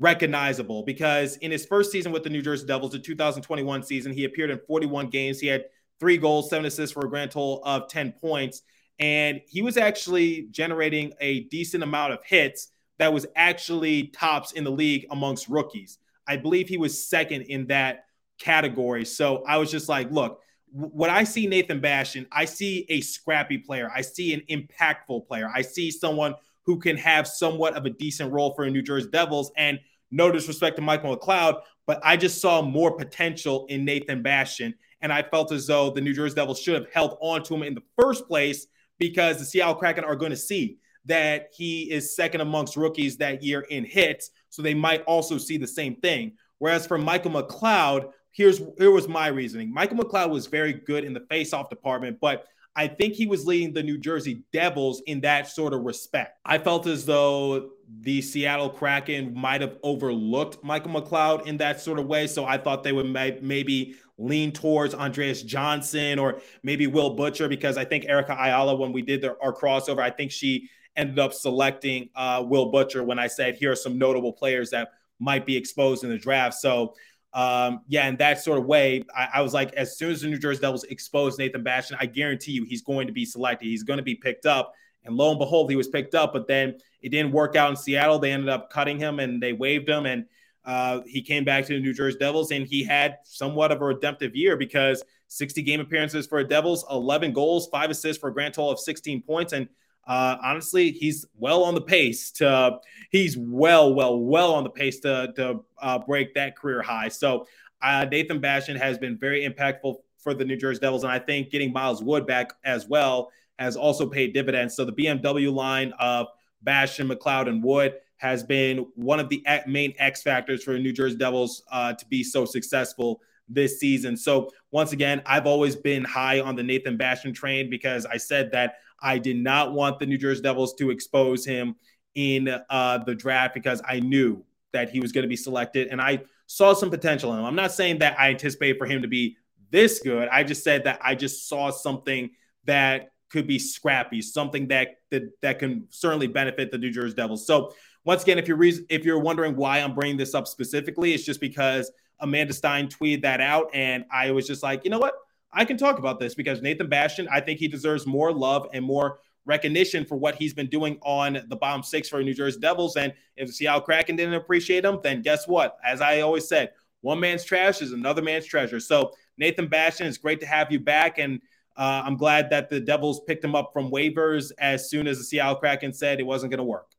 recognizable 0.00 0.84
because 0.84 1.36
in 1.38 1.50
his 1.50 1.66
first 1.66 1.90
season 1.90 2.12
with 2.12 2.22
the 2.22 2.30
New 2.30 2.42
Jersey 2.42 2.66
Devils, 2.66 2.92
the 2.92 2.98
2021 2.98 3.82
season, 3.82 4.12
he 4.12 4.24
appeared 4.24 4.50
in 4.50 4.60
41 4.66 5.08
games. 5.10 5.40
He 5.40 5.48
had 5.48 5.64
three 5.98 6.16
goals, 6.16 6.50
seven 6.50 6.66
assists 6.66 6.92
for 6.92 7.04
a 7.04 7.08
grand 7.08 7.30
total 7.30 7.62
of 7.64 7.88
10 7.88 8.12
points. 8.12 8.62
And 8.98 9.40
he 9.46 9.62
was 9.62 9.76
actually 9.76 10.48
generating 10.50 11.12
a 11.20 11.40
decent 11.44 11.82
amount 11.82 12.12
of 12.12 12.20
hits 12.24 12.68
that 12.98 13.12
was 13.12 13.26
actually 13.36 14.08
tops 14.08 14.52
in 14.52 14.64
the 14.64 14.70
league 14.70 15.06
amongst 15.10 15.48
rookies. 15.48 15.98
I 16.26 16.36
believe 16.36 16.68
he 16.68 16.76
was 16.76 17.08
second 17.08 17.42
in 17.42 17.68
that 17.68 18.04
category. 18.38 19.04
So 19.04 19.44
I 19.46 19.56
was 19.58 19.70
just 19.70 19.88
like, 19.88 20.10
look, 20.10 20.40
when 20.70 21.10
I 21.10 21.24
see 21.24 21.46
Nathan 21.46 21.80
Bastian, 21.80 22.26
I 22.30 22.44
see 22.44 22.86
a 22.88 23.00
scrappy 23.00 23.58
player. 23.58 23.90
I 23.94 24.02
see 24.02 24.34
an 24.34 24.42
impactful 24.50 25.26
player. 25.26 25.50
I 25.52 25.62
see 25.62 25.90
someone 25.90 26.34
who 26.68 26.78
can 26.78 26.98
have 26.98 27.26
somewhat 27.26 27.72
of 27.72 27.86
a 27.86 27.90
decent 27.90 28.30
role 28.30 28.52
for 28.54 28.66
the 28.66 28.70
New 28.70 28.82
Jersey 28.82 29.08
Devils. 29.10 29.50
And 29.56 29.80
no 30.10 30.30
disrespect 30.30 30.76
to 30.76 30.82
Michael 30.82 31.16
McLeod, 31.16 31.62
but 31.86 31.98
I 32.04 32.14
just 32.18 32.42
saw 32.42 32.60
more 32.60 32.94
potential 32.94 33.64
in 33.70 33.86
Nathan 33.86 34.22
Bastian. 34.22 34.74
And 35.00 35.10
I 35.10 35.22
felt 35.22 35.50
as 35.50 35.66
though 35.66 35.88
the 35.88 36.02
New 36.02 36.12
Jersey 36.12 36.34
Devils 36.34 36.60
should 36.60 36.74
have 36.74 36.92
held 36.92 37.16
on 37.22 37.42
to 37.44 37.54
him 37.54 37.62
in 37.62 37.74
the 37.74 37.82
first 37.98 38.28
place 38.28 38.66
because 38.98 39.38
the 39.38 39.46
Seattle 39.46 39.76
Kraken 39.76 40.04
are 40.04 40.14
going 40.14 40.30
to 40.30 40.36
see 40.36 40.76
that 41.06 41.48
he 41.54 41.90
is 41.90 42.14
second 42.14 42.42
amongst 42.42 42.76
rookies 42.76 43.16
that 43.16 43.42
year 43.42 43.62
in 43.62 43.82
hits. 43.86 44.28
So 44.50 44.60
they 44.60 44.74
might 44.74 45.02
also 45.04 45.38
see 45.38 45.56
the 45.56 45.66
same 45.66 45.96
thing. 45.96 46.34
Whereas 46.58 46.86
for 46.86 46.98
Michael 46.98 47.30
McLeod, 47.30 48.10
here's 48.30 48.58
here 48.76 48.90
was 48.90 49.08
my 49.08 49.28
reasoning. 49.28 49.72
Michael 49.72 49.96
McLeod 49.96 50.28
was 50.28 50.48
very 50.48 50.74
good 50.74 51.04
in 51.04 51.14
the 51.14 51.24
face-off 51.30 51.70
department, 51.70 52.18
but 52.20 52.44
I 52.76 52.86
think 52.86 53.14
he 53.14 53.26
was 53.26 53.44
leading 53.44 53.72
the 53.72 53.82
New 53.82 53.98
Jersey 53.98 54.44
Devils 54.52 55.02
in 55.06 55.20
that 55.22 55.48
sort 55.48 55.72
of 55.72 55.82
respect. 55.82 56.38
I 56.44 56.58
felt 56.58 56.86
as 56.86 57.04
though 57.04 57.70
the 58.00 58.22
Seattle 58.22 58.70
Kraken 58.70 59.34
might 59.34 59.60
have 59.62 59.78
overlooked 59.82 60.62
Michael 60.62 60.92
McLeod 60.92 61.46
in 61.46 61.56
that 61.56 61.80
sort 61.80 61.98
of 61.98 62.06
way. 62.06 62.26
So 62.26 62.44
I 62.44 62.58
thought 62.58 62.84
they 62.84 62.92
would 62.92 63.06
may- 63.06 63.38
maybe 63.42 63.96
lean 64.18 64.52
towards 64.52 64.94
Andreas 64.94 65.42
Johnsson 65.42 66.18
or 66.18 66.40
maybe 66.62 66.86
Will 66.86 67.14
Butcher 67.14 67.48
because 67.48 67.76
I 67.76 67.84
think 67.84 68.04
Erica 68.04 68.36
Ayala, 68.38 68.76
when 68.76 68.92
we 68.92 69.02
did 69.02 69.24
our 69.24 69.52
crossover, 69.52 70.00
I 70.00 70.10
think 70.10 70.30
she 70.30 70.68
ended 70.96 71.18
up 71.18 71.32
selecting 71.32 72.10
uh, 72.14 72.44
Will 72.46 72.70
Butcher 72.70 73.04
when 73.04 73.18
I 73.18 73.28
said, 73.28 73.56
here 73.56 73.72
are 73.72 73.76
some 73.76 73.98
notable 73.98 74.32
players 74.32 74.70
that 74.70 74.90
might 75.18 75.46
be 75.46 75.56
exposed 75.56 76.04
in 76.04 76.10
the 76.10 76.18
draft. 76.18 76.54
So 76.54 76.94
um, 77.32 77.82
yeah, 77.88 78.08
in 78.08 78.16
that 78.16 78.42
sort 78.42 78.58
of 78.58 78.64
way, 78.64 79.04
I, 79.14 79.28
I, 79.34 79.40
was 79.42 79.52
like, 79.52 79.72
as 79.74 79.98
soon 79.98 80.12
as 80.12 80.22
the 80.22 80.28
New 80.28 80.38
Jersey 80.38 80.60
Devils 80.60 80.84
expose 80.84 81.38
Nathan 81.38 81.62
Bastian, 81.62 81.98
I 82.00 82.06
guarantee 82.06 82.52
you 82.52 82.64
he's 82.64 82.82
going 82.82 83.06
to 83.06 83.12
be 83.12 83.24
selected. 83.24 83.66
He's 83.66 83.82
going 83.82 83.98
to 83.98 84.02
be 84.02 84.14
picked 84.14 84.46
up. 84.46 84.72
And 85.04 85.16
lo 85.16 85.30
and 85.30 85.38
behold, 85.38 85.70
he 85.70 85.76
was 85.76 85.88
picked 85.88 86.14
up, 86.14 86.32
but 86.32 86.46
then 86.46 86.76
it 87.02 87.10
didn't 87.10 87.32
work 87.32 87.54
out 87.54 87.70
in 87.70 87.76
Seattle. 87.76 88.18
They 88.18 88.32
ended 88.32 88.48
up 88.48 88.70
cutting 88.70 88.98
him 88.98 89.20
and 89.20 89.42
they 89.42 89.52
waived 89.52 89.88
him. 89.88 90.06
And 90.06 90.24
uh, 90.64 91.00
he 91.06 91.22
came 91.22 91.44
back 91.44 91.66
to 91.66 91.74
the 91.74 91.80
New 91.80 91.94
Jersey 91.94 92.18
Devils 92.18 92.50
and 92.50 92.66
he 92.66 92.82
had 92.82 93.18
somewhat 93.24 93.72
of 93.72 93.80
a 93.80 93.84
redemptive 93.84 94.34
year 94.34 94.56
because 94.56 95.02
60 95.28 95.62
game 95.62 95.80
appearances 95.80 96.26
for 96.26 96.42
the 96.42 96.48
Devils, 96.48 96.84
11 96.90 97.32
goals, 97.32 97.68
five 97.68 97.90
assists 97.90 98.20
for 98.20 98.30
a 98.30 98.32
grand 98.32 98.54
total 98.54 98.70
of 98.70 98.80
16 98.80 99.22
points. 99.22 99.52
And 99.52 99.68
uh, 100.08 100.38
honestly, 100.42 100.90
he's 100.90 101.26
well 101.36 101.62
on 101.62 101.74
the 101.74 101.80
pace 101.80 102.30
to 102.32 102.78
he's 103.10 103.36
well, 103.36 103.94
well, 103.94 104.18
well 104.18 104.54
on 104.54 104.64
the 104.64 104.70
pace 104.70 105.00
to 105.00 105.32
to 105.36 105.60
uh, 105.80 105.98
break 105.98 106.34
that 106.34 106.56
career 106.56 106.80
high. 106.80 107.08
So 107.08 107.46
uh, 107.82 108.06
Nathan 108.10 108.40
Bastian 108.40 108.76
has 108.76 108.98
been 108.98 109.18
very 109.18 109.46
impactful 109.46 109.96
for 110.16 110.32
the 110.34 110.44
New 110.44 110.56
Jersey 110.56 110.80
Devils, 110.80 111.04
and 111.04 111.12
I 111.12 111.18
think 111.18 111.50
getting 111.50 111.72
Miles 111.72 112.02
Wood 112.02 112.26
back 112.26 112.54
as 112.64 112.88
well 112.88 113.30
has 113.58 113.76
also 113.76 114.08
paid 114.08 114.32
dividends. 114.32 114.74
So 114.74 114.84
the 114.84 114.92
BMW 114.92 115.52
line 115.52 115.92
of 115.98 116.28
Bastian, 116.62 117.08
McLeod, 117.08 117.48
and 117.48 117.62
Wood 117.62 117.94
has 118.16 118.42
been 118.42 118.86
one 118.94 119.20
of 119.20 119.28
the 119.28 119.44
main 119.66 119.94
X 119.98 120.22
factors 120.22 120.64
for 120.64 120.72
the 120.72 120.78
New 120.78 120.92
Jersey 120.92 121.16
Devils 121.16 121.62
uh, 121.70 121.92
to 121.92 122.06
be 122.06 122.24
so 122.24 122.44
successful 122.44 123.20
this 123.48 123.78
season. 123.78 124.16
So 124.16 124.50
once 124.70 124.92
again, 124.92 125.22
I've 125.26 125.46
always 125.46 125.76
been 125.76 126.04
high 126.04 126.40
on 126.40 126.56
the 126.56 126.62
Nathan 126.62 126.96
Bastian 126.96 127.32
train 127.32 127.70
because 127.70 128.06
I 128.06 128.16
said 128.16 128.50
that 128.52 128.76
I 129.00 129.18
did 129.18 129.36
not 129.36 129.72
want 129.72 129.98
the 129.98 130.06
New 130.06 130.18
Jersey 130.18 130.42
Devils 130.42 130.74
to 130.74 130.90
expose 130.90 131.44
him 131.44 131.76
in 132.14 132.48
uh, 132.68 132.98
the 132.98 133.14
draft 133.14 133.54
because 133.54 133.80
I 133.86 134.00
knew 134.00 134.44
that 134.72 134.90
he 134.90 135.00
was 135.00 135.12
going 135.12 135.22
to 135.22 135.28
be 135.28 135.36
selected 135.36 135.88
and 135.88 136.00
I 136.00 136.22
saw 136.46 136.72
some 136.72 136.90
potential 136.90 137.32
in 137.32 137.38
him. 137.38 137.44
I'm 137.44 137.54
not 137.54 137.72
saying 137.72 137.98
that 137.98 138.18
I 138.18 138.30
anticipate 138.30 138.78
for 138.78 138.86
him 138.86 139.02
to 139.02 139.08
be 139.08 139.36
this 139.70 140.00
good. 140.00 140.28
I 140.28 140.44
just 140.44 140.64
said 140.64 140.84
that 140.84 140.98
I 141.02 141.14
just 141.14 141.48
saw 141.48 141.70
something 141.70 142.30
that 142.64 143.10
could 143.30 143.46
be 143.46 143.58
scrappy, 143.58 144.22
something 144.22 144.68
that 144.68 144.96
that, 145.10 145.22
that 145.42 145.58
can 145.58 145.86
certainly 145.90 146.26
benefit 146.26 146.70
the 146.70 146.78
New 146.78 146.90
Jersey 146.90 147.14
Devils. 147.14 147.46
So 147.46 147.72
once 148.04 148.22
again, 148.22 148.38
if 148.38 148.48
you're 148.48 148.56
re- 148.56 148.86
if 148.88 149.04
you're 149.04 149.18
wondering 149.18 149.56
why 149.56 149.78
I'm 149.78 149.94
bringing 149.94 150.16
this 150.16 150.34
up 150.34 150.46
specifically, 150.46 151.12
it's 151.12 151.24
just 151.24 151.40
because 151.40 151.90
Amanda 152.20 152.54
Stein 152.54 152.88
tweeted 152.88 153.22
that 153.22 153.40
out, 153.40 153.70
and 153.74 154.04
I 154.10 154.30
was 154.30 154.46
just 154.46 154.62
like, 154.62 154.84
you 154.84 154.90
know 154.90 154.98
what, 154.98 155.14
I 155.52 155.64
can 155.64 155.76
talk 155.76 155.98
about 155.98 156.20
this 156.20 156.34
because 156.34 156.62
Nathan 156.62 156.88
Bastian, 156.88 157.28
I 157.30 157.40
think 157.40 157.58
he 157.58 157.68
deserves 157.68 158.06
more 158.06 158.32
love 158.32 158.68
and 158.72 158.84
more 158.84 159.20
recognition 159.44 160.04
for 160.04 160.16
what 160.16 160.34
he's 160.34 160.52
been 160.52 160.68
doing 160.68 160.98
on 161.02 161.40
the 161.48 161.56
bottom 161.56 161.82
six 161.82 162.08
for 162.08 162.22
New 162.22 162.34
Jersey 162.34 162.60
Devils. 162.60 162.96
And 162.96 163.14
if 163.36 163.52
Seattle 163.52 163.80
Kraken 163.80 164.16
didn't 164.16 164.34
appreciate 164.34 164.84
him, 164.84 165.00
then 165.02 165.22
guess 165.22 165.48
what? 165.48 165.78
As 165.84 166.00
I 166.00 166.20
always 166.20 166.46
said, 166.46 166.72
one 167.00 167.20
man's 167.20 167.44
trash 167.44 167.80
is 167.80 167.92
another 167.92 168.22
man's 168.22 168.44
treasure. 168.44 168.78
So 168.80 169.12
Nathan 169.38 169.68
Bastian, 169.68 170.06
it's 170.06 170.18
great 170.18 170.40
to 170.40 170.46
have 170.46 170.70
you 170.70 170.80
back, 170.80 171.18
and 171.18 171.40
uh, 171.76 172.02
I'm 172.04 172.16
glad 172.16 172.50
that 172.50 172.68
the 172.68 172.80
Devils 172.80 173.20
picked 173.26 173.44
him 173.44 173.54
up 173.54 173.70
from 173.72 173.90
waivers 173.90 174.50
as 174.58 174.90
soon 174.90 175.06
as 175.06 175.18
the 175.18 175.24
Seattle 175.24 175.54
Kraken 175.56 175.92
said 175.92 176.18
it 176.18 176.24
wasn't 176.24 176.50
going 176.50 176.58
to 176.58 176.64
work. 176.64 176.90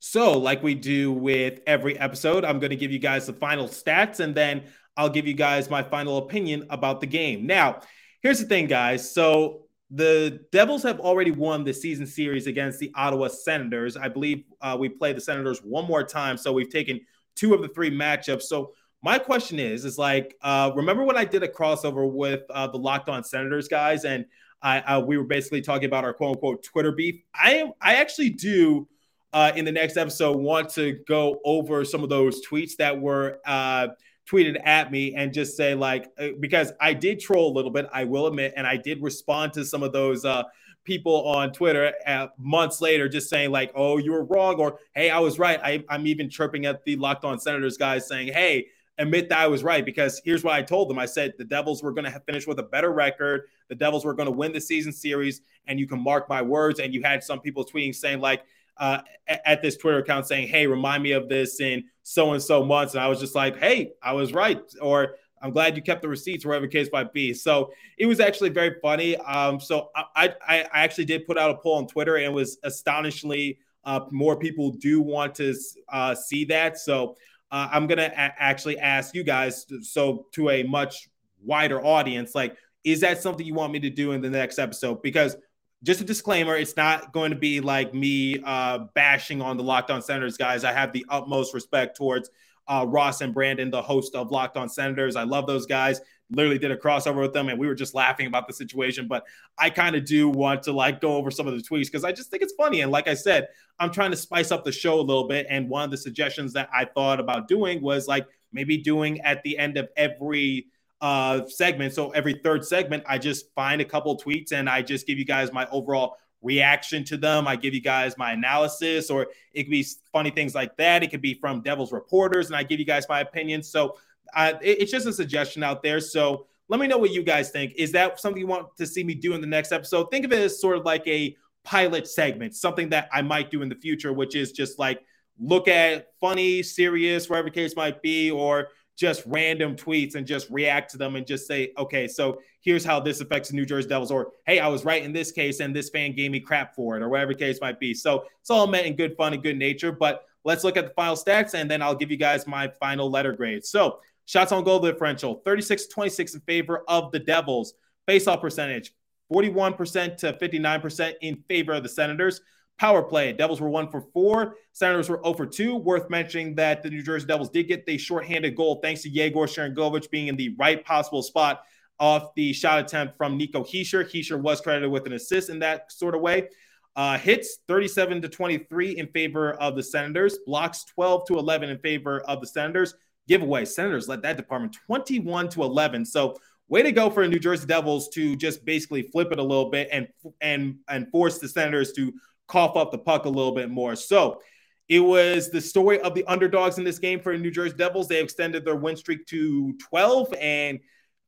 So, 0.00 0.38
like 0.38 0.62
we 0.62 0.74
do 0.74 1.12
with 1.12 1.60
every 1.66 1.96
episode, 1.98 2.44
I'm 2.44 2.58
going 2.58 2.70
to 2.70 2.76
give 2.76 2.90
you 2.90 2.98
guys 2.98 3.26
the 3.26 3.32
final 3.34 3.68
stats 3.68 4.18
and 4.18 4.34
then 4.34 4.64
I'll 5.00 5.08
give 5.08 5.26
you 5.26 5.32
guys 5.32 5.70
my 5.70 5.82
final 5.82 6.18
opinion 6.18 6.66
about 6.68 7.00
the 7.00 7.06
game. 7.06 7.46
Now, 7.46 7.80
here's 8.22 8.38
the 8.38 8.44
thing, 8.44 8.66
guys. 8.66 9.10
So, 9.10 9.62
the 9.90 10.44
Devils 10.52 10.82
have 10.82 11.00
already 11.00 11.30
won 11.30 11.64
the 11.64 11.72
season 11.72 12.06
series 12.06 12.46
against 12.46 12.78
the 12.78 12.92
Ottawa 12.94 13.28
Senators. 13.28 13.96
I 13.96 14.08
believe 14.08 14.44
uh, 14.60 14.76
we 14.78 14.90
play 14.90 15.14
the 15.14 15.20
Senators 15.22 15.60
one 15.60 15.86
more 15.86 16.04
time. 16.04 16.36
So, 16.36 16.52
we've 16.52 16.68
taken 16.68 17.00
two 17.34 17.54
of 17.54 17.62
the 17.62 17.68
three 17.68 17.90
matchups. 17.90 18.42
So, 18.42 18.74
my 19.02 19.18
question 19.18 19.58
is, 19.58 19.86
is 19.86 19.96
like, 19.96 20.36
uh, 20.42 20.70
remember 20.74 21.02
when 21.04 21.16
I 21.16 21.24
did 21.24 21.42
a 21.42 21.48
crossover 21.48 22.12
with 22.12 22.42
uh, 22.50 22.66
the 22.66 22.76
Locked 22.76 23.08
On 23.08 23.24
Senators 23.24 23.68
guys, 23.68 24.04
and 24.04 24.26
I, 24.60 24.98
we 24.98 25.16
were 25.16 25.24
basically 25.24 25.62
talking 25.62 25.86
about 25.86 26.04
our 26.04 26.12
quote 26.12 26.36
unquote 26.36 26.62
Twitter 26.62 26.92
beef. 26.92 27.22
I 27.34 27.54
am, 27.54 27.72
I 27.80 27.94
actually 27.94 28.28
do 28.28 28.86
uh, 29.32 29.52
in 29.56 29.64
the 29.64 29.72
next 29.72 29.96
episode 29.96 30.36
want 30.36 30.68
to 30.74 30.98
go 31.08 31.40
over 31.46 31.86
some 31.86 32.02
of 32.02 32.10
those 32.10 32.46
tweets 32.46 32.76
that 32.76 33.00
were 33.00 33.40
uh, 33.46 33.88
tweeted 34.30 34.60
at 34.64 34.92
me 34.92 35.14
and 35.14 35.32
just 35.32 35.56
say 35.56 35.74
like 35.74 36.10
uh, 36.18 36.28
because 36.38 36.72
I 36.80 36.92
did 36.92 37.20
troll 37.20 37.52
a 37.52 37.54
little 37.54 37.70
bit, 37.70 37.88
I 37.92 38.04
will 38.04 38.26
admit, 38.26 38.54
and 38.56 38.66
I 38.66 38.76
did 38.76 39.02
respond 39.02 39.52
to 39.54 39.64
some 39.64 39.82
of 39.82 39.92
those 39.92 40.24
uh, 40.24 40.44
people 40.84 41.26
on 41.28 41.52
Twitter 41.52 41.92
months 42.38 42.80
later, 42.80 43.08
just 43.08 43.28
saying 43.28 43.50
like, 43.50 43.72
"Oh, 43.74 43.96
you 43.96 44.12
were 44.12 44.24
wrong," 44.24 44.56
or 44.56 44.78
"Hey, 44.94 45.10
I 45.10 45.18
was 45.18 45.38
right." 45.38 45.60
I, 45.62 45.84
I'm 45.88 46.06
even 46.06 46.28
chirping 46.30 46.66
at 46.66 46.84
the 46.84 46.96
Locked 46.96 47.24
On 47.24 47.38
Senators 47.38 47.76
guys 47.76 48.06
saying, 48.06 48.32
"Hey." 48.32 48.66
admit 48.98 49.30
that 49.30 49.38
I 49.38 49.46
was 49.46 49.64
right 49.64 49.82
because 49.82 50.20
here's 50.26 50.44
what 50.44 50.52
I 50.52 50.60
told 50.60 50.90
them. 50.90 50.98
I 50.98 51.06
said 51.06 51.32
the 51.38 51.44
Devils 51.44 51.82
were 51.82 51.92
going 51.92 52.04
to 52.04 52.20
finish 52.26 52.46
with 52.46 52.58
a 52.58 52.64
better 52.64 52.92
record. 52.92 53.44
The 53.68 53.74
Devils 53.74 54.04
were 54.04 54.12
going 54.12 54.26
to 54.26 54.32
win 54.32 54.52
the 54.52 54.60
season 54.60 54.92
series, 54.92 55.40
and 55.66 55.80
you 55.80 55.86
can 55.86 55.98
mark 55.98 56.28
my 56.28 56.42
words. 56.42 56.80
And 56.80 56.92
you 56.92 57.02
had 57.02 57.24
some 57.24 57.40
people 57.40 57.64
tweeting 57.64 57.94
saying 57.94 58.20
like, 58.20 58.42
uh, 58.76 59.00
at 59.26 59.62
this 59.62 59.76
Twitter 59.76 59.98
account 59.98 60.26
saying, 60.26 60.48
"Hey, 60.48 60.66
remind 60.66 61.02
me 61.02 61.12
of 61.12 61.28
this 61.28 61.60
in 61.60 61.84
so 62.02 62.32
and 62.32 62.42
so 62.42 62.64
months," 62.64 62.94
and 62.94 63.02
I 63.02 63.08
was 63.08 63.20
just 63.20 63.34
like, 63.34 63.58
"Hey, 63.58 63.92
I 64.02 64.12
was 64.12 64.32
right," 64.32 64.60
or 64.80 65.16
"I'm 65.42 65.50
glad 65.52 65.76
you 65.76 65.82
kept 65.82 66.02
the 66.02 66.08
receipts," 66.08 66.44
whatever 66.44 66.66
case 66.66 66.88
might 66.92 67.12
be. 67.12 67.34
So 67.34 67.72
it 67.98 68.06
was 68.06 68.20
actually 68.20 68.50
very 68.50 68.76
funny. 68.82 69.16
Um, 69.16 69.60
so 69.60 69.90
I, 69.94 70.34
I, 70.46 70.60
I 70.62 70.68
actually 70.72 71.06
did 71.06 71.26
put 71.26 71.38
out 71.38 71.50
a 71.50 71.56
poll 71.56 71.76
on 71.76 71.86
Twitter, 71.86 72.16
and 72.16 72.26
it 72.26 72.32
was 72.32 72.58
astonishingly 72.62 73.58
uh, 73.84 74.00
more 74.10 74.36
people 74.36 74.72
do 74.72 75.00
want 75.00 75.34
to 75.36 75.54
uh, 75.88 76.14
see 76.14 76.44
that. 76.46 76.78
So 76.78 77.16
uh, 77.50 77.68
I'm 77.72 77.86
gonna 77.86 78.10
a- 78.12 78.42
actually 78.42 78.78
ask 78.78 79.14
you 79.14 79.24
guys, 79.24 79.66
so 79.82 80.26
to 80.32 80.50
a 80.50 80.62
much 80.62 81.08
wider 81.42 81.84
audience, 81.84 82.34
like, 82.34 82.56
is 82.84 83.00
that 83.00 83.20
something 83.20 83.44
you 83.44 83.54
want 83.54 83.72
me 83.72 83.80
to 83.80 83.90
do 83.90 84.12
in 84.12 84.20
the 84.20 84.30
next 84.30 84.58
episode? 84.58 85.02
Because 85.02 85.36
just 85.82 86.00
a 86.00 86.04
disclaimer 86.04 86.56
it's 86.56 86.76
not 86.76 87.12
going 87.12 87.30
to 87.30 87.36
be 87.36 87.60
like 87.60 87.94
me 87.94 88.40
uh, 88.44 88.78
bashing 88.94 89.40
on 89.40 89.56
the 89.56 89.62
locked 89.62 89.90
on 89.90 90.02
senators 90.02 90.36
guys. 90.36 90.64
I 90.64 90.72
have 90.72 90.92
the 90.92 91.04
utmost 91.08 91.54
respect 91.54 91.96
towards 91.96 92.30
uh, 92.68 92.84
ross 92.88 93.20
and 93.20 93.34
brandon 93.34 93.70
the 93.70 93.82
host 93.82 94.14
of 94.14 94.30
locked 94.30 94.56
on 94.56 94.68
senators. 94.68 95.16
I 95.16 95.24
love 95.24 95.46
those 95.46 95.66
guys. 95.66 96.00
Literally 96.30 96.58
did 96.58 96.70
a 96.70 96.76
crossover 96.76 97.20
with 97.20 97.32
them 97.32 97.48
and 97.48 97.58
we 97.58 97.66
were 97.66 97.74
just 97.74 97.94
laughing 97.94 98.28
about 98.28 98.46
the 98.46 98.52
situation 98.52 99.08
but 99.08 99.24
i 99.58 99.68
kind 99.68 99.96
of 99.96 100.04
do 100.04 100.28
want 100.28 100.62
to 100.62 100.72
like 100.72 101.00
go 101.00 101.16
over 101.16 101.28
some 101.28 101.48
of 101.48 101.54
the 101.54 101.60
tweets 101.60 101.86
because 101.86 102.04
i 102.04 102.12
just 102.12 102.30
think 102.30 102.40
it's 102.40 102.52
funny 102.52 102.82
and 102.82 102.92
like 102.92 103.08
i 103.08 103.14
said 103.14 103.48
i'm 103.80 103.90
trying 103.90 104.12
to 104.12 104.16
spice 104.16 104.52
up 104.52 104.64
the 104.64 104.70
show 104.70 105.00
a 105.00 105.02
little 105.02 105.26
bit 105.26 105.44
and 105.50 105.68
one 105.68 105.82
of 105.82 105.90
the 105.90 105.96
suggestions 105.96 106.52
that 106.52 106.68
i 106.72 106.84
thought 106.84 107.18
about 107.18 107.48
doing 107.48 107.82
was 107.82 108.06
like 108.06 108.28
maybe 108.52 108.76
doing 108.76 109.20
at 109.22 109.42
the 109.42 109.58
end 109.58 109.76
of 109.76 109.88
every 109.96 110.66
uh, 111.00 111.46
segment. 111.46 111.94
So 111.94 112.10
every 112.10 112.34
third 112.34 112.64
segment, 112.64 113.04
I 113.06 113.18
just 113.18 113.52
find 113.54 113.80
a 113.80 113.84
couple 113.84 114.18
tweets 114.18 114.52
and 114.52 114.68
I 114.68 114.82
just 114.82 115.06
give 115.06 115.18
you 115.18 115.24
guys 115.24 115.52
my 115.52 115.66
overall 115.70 116.16
reaction 116.42 117.04
to 117.04 117.16
them. 117.16 117.46
I 117.46 117.56
give 117.56 117.74
you 117.74 117.80
guys 117.80 118.16
my 118.16 118.32
analysis, 118.32 119.10
or 119.10 119.28
it 119.52 119.64
could 119.64 119.70
be 119.70 119.86
funny 120.12 120.30
things 120.30 120.54
like 120.54 120.76
that. 120.76 121.02
It 121.02 121.10
could 121.10 121.22
be 121.22 121.34
from 121.34 121.62
Devils 121.62 121.92
reporters, 121.92 122.46
and 122.46 122.56
I 122.56 122.62
give 122.62 122.78
you 122.78 122.86
guys 122.86 123.06
my 123.08 123.20
opinion. 123.20 123.62
So 123.62 123.96
uh, 124.34 124.54
it, 124.62 124.82
it's 124.82 124.90
just 124.90 125.06
a 125.06 125.12
suggestion 125.12 125.62
out 125.62 125.82
there. 125.82 126.00
So 126.00 126.46
let 126.68 126.80
me 126.80 126.86
know 126.86 126.98
what 126.98 127.10
you 127.10 127.22
guys 127.22 127.50
think. 127.50 127.74
Is 127.76 127.92
that 127.92 128.20
something 128.20 128.40
you 128.40 128.46
want 128.46 128.76
to 128.76 128.86
see 128.86 129.04
me 129.04 129.14
do 129.14 129.34
in 129.34 129.40
the 129.40 129.46
next 129.46 129.72
episode? 129.72 130.10
Think 130.10 130.24
of 130.24 130.32
it 130.32 130.40
as 130.40 130.60
sort 130.60 130.76
of 130.76 130.84
like 130.84 131.06
a 131.06 131.36
pilot 131.64 132.08
segment, 132.08 132.54
something 132.54 132.88
that 132.90 133.08
I 133.12 133.22
might 133.22 133.50
do 133.50 133.62
in 133.62 133.68
the 133.68 133.74
future, 133.74 134.12
which 134.12 134.34
is 134.34 134.52
just 134.52 134.78
like 134.78 135.02
look 135.38 135.68
at 135.68 136.08
funny, 136.20 136.62
serious, 136.62 137.28
whatever 137.28 137.50
case 137.50 137.74
might 137.74 138.02
be, 138.02 138.30
or 138.30 138.68
just 139.00 139.22
random 139.24 139.74
tweets 139.74 140.14
and 140.14 140.26
just 140.26 140.50
react 140.50 140.90
to 140.90 140.98
them 140.98 141.16
and 141.16 141.26
just 141.26 141.48
say, 141.48 141.72
okay, 141.78 142.06
so 142.06 142.38
here's 142.60 142.84
how 142.84 143.00
this 143.00 143.22
affects 143.22 143.48
the 143.48 143.56
New 143.56 143.64
Jersey 143.64 143.88
Devils, 143.88 144.10
or 144.10 144.32
hey, 144.44 144.58
I 144.58 144.68
was 144.68 144.84
right 144.84 145.02
in 145.02 145.10
this 145.10 145.32
case 145.32 145.60
and 145.60 145.74
this 145.74 145.88
fan 145.88 146.14
gave 146.14 146.30
me 146.30 146.38
crap 146.38 146.74
for 146.74 146.98
it, 146.98 147.02
or 147.02 147.08
whatever 147.08 147.32
case 147.32 147.58
might 147.62 147.80
be. 147.80 147.94
So 147.94 148.26
it's 148.42 148.50
all 148.50 148.66
meant 148.66 148.86
in 148.86 148.96
good 148.96 149.16
fun 149.16 149.32
and 149.32 149.42
good 149.42 149.56
nature. 149.56 149.90
But 149.90 150.26
let's 150.44 150.64
look 150.64 150.76
at 150.76 150.86
the 150.86 150.92
final 150.92 151.16
stats 151.16 151.54
and 151.54 151.70
then 151.70 151.80
I'll 151.80 151.94
give 151.94 152.10
you 152.10 152.18
guys 152.18 152.46
my 152.46 152.70
final 152.78 153.10
letter 153.10 153.32
grade. 153.32 153.64
So 153.64 154.00
shots 154.26 154.52
on 154.52 154.64
goal 154.64 154.80
differential 154.80 155.40
36 155.46 155.86
26 155.86 156.34
in 156.34 156.40
favor 156.42 156.84
of 156.86 157.10
the 157.10 157.20
Devils, 157.20 157.72
faceoff 158.06 158.42
percentage 158.42 158.92
41% 159.32 160.18
to 160.18 160.32
59% 160.34 161.14
in 161.22 161.36
favor 161.48 161.72
of 161.72 161.82
the 161.82 161.88
Senators. 161.88 162.42
Power 162.80 163.02
play. 163.02 163.30
Devils 163.34 163.60
were 163.60 163.68
one 163.68 163.90
for 163.90 164.00
four. 164.00 164.56
Senators 164.72 165.10
were 165.10 165.20
0 165.22 165.34
for 165.34 165.44
2. 165.44 165.76
Worth 165.76 166.08
mentioning 166.08 166.54
that 166.54 166.82
the 166.82 166.88
New 166.88 167.02
Jersey 167.02 167.26
Devils 167.26 167.50
did 167.50 167.64
get 167.68 167.84
the 167.84 167.98
shorthanded 167.98 168.56
goal 168.56 168.80
thanks 168.82 169.02
to 169.02 169.10
Yegor 169.10 169.40
Sharangovich 169.40 170.10
being 170.10 170.28
in 170.28 170.36
the 170.36 170.56
right 170.58 170.82
possible 170.82 171.22
spot 171.22 171.60
off 171.98 172.34
the 172.34 172.54
shot 172.54 172.78
attempt 172.78 173.18
from 173.18 173.36
Nico 173.36 173.62
Hischier. 173.62 174.02
Hischier 174.02 174.40
was 174.40 174.62
credited 174.62 174.90
with 174.90 175.04
an 175.04 175.12
assist 175.12 175.50
in 175.50 175.58
that 175.58 175.92
sort 175.92 176.14
of 176.14 176.22
way. 176.22 176.48
Uh, 176.96 177.18
hits 177.18 177.58
37 177.68 178.22
to 178.22 178.30
23 178.30 178.96
in 178.96 179.08
favor 179.08 179.52
of 179.52 179.76
the 179.76 179.82
Senators. 179.82 180.38
Blocks 180.46 180.84
12 180.84 181.26
to 181.26 181.38
11 181.38 181.68
in 181.68 181.78
favor 181.80 182.20
of 182.22 182.40
the 182.40 182.46
Senators. 182.46 182.94
Giveaway. 183.28 183.66
Senators 183.66 184.08
led 184.08 184.22
that 184.22 184.38
department 184.38 184.74
21 184.86 185.50
to 185.50 185.64
11. 185.64 186.06
So 186.06 186.38
way 186.68 186.82
to 186.82 186.92
go 186.92 187.10
for 187.10 187.24
the 187.24 187.28
New 187.28 187.38
Jersey 187.38 187.66
Devils 187.66 188.08
to 188.10 188.36
just 188.36 188.64
basically 188.64 189.02
flip 189.02 189.32
it 189.32 189.38
a 189.38 189.42
little 189.42 189.68
bit 189.68 189.88
and 189.92 190.08
and 190.40 190.76
and 190.88 191.10
force 191.10 191.38
the 191.38 191.48
Senators 191.48 191.92
to 191.92 192.14
cough 192.50 192.76
up 192.76 192.90
the 192.90 192.98
puck 192.98 193.24
a 193.24 193.28
little 193.28 193.54
bit 193.54 193.70
more. 193.70 193.94
So 193.94 194.40
it 194.88 195.00
was 195.00 195.50
the 195.50 195.60
story 195.60 196.00
of 196.00 196.14
the 196.14 196.24
underdogs 196.26 196.76
in 196.76 196.84
this 196.84 196.98
game 196.98 197.20
for 197.20 197.36
New 197.38 197.52
Jersey 197.52 197.76
Devils. 197.76 198.08
They 198.08 198.20
extended 198.20 198.64
their 198.64 198.74
win 198.74 198.96
streak 198.96 199.24
to 199.26 199.72
12 199.88 200.34
and 200.40 200.80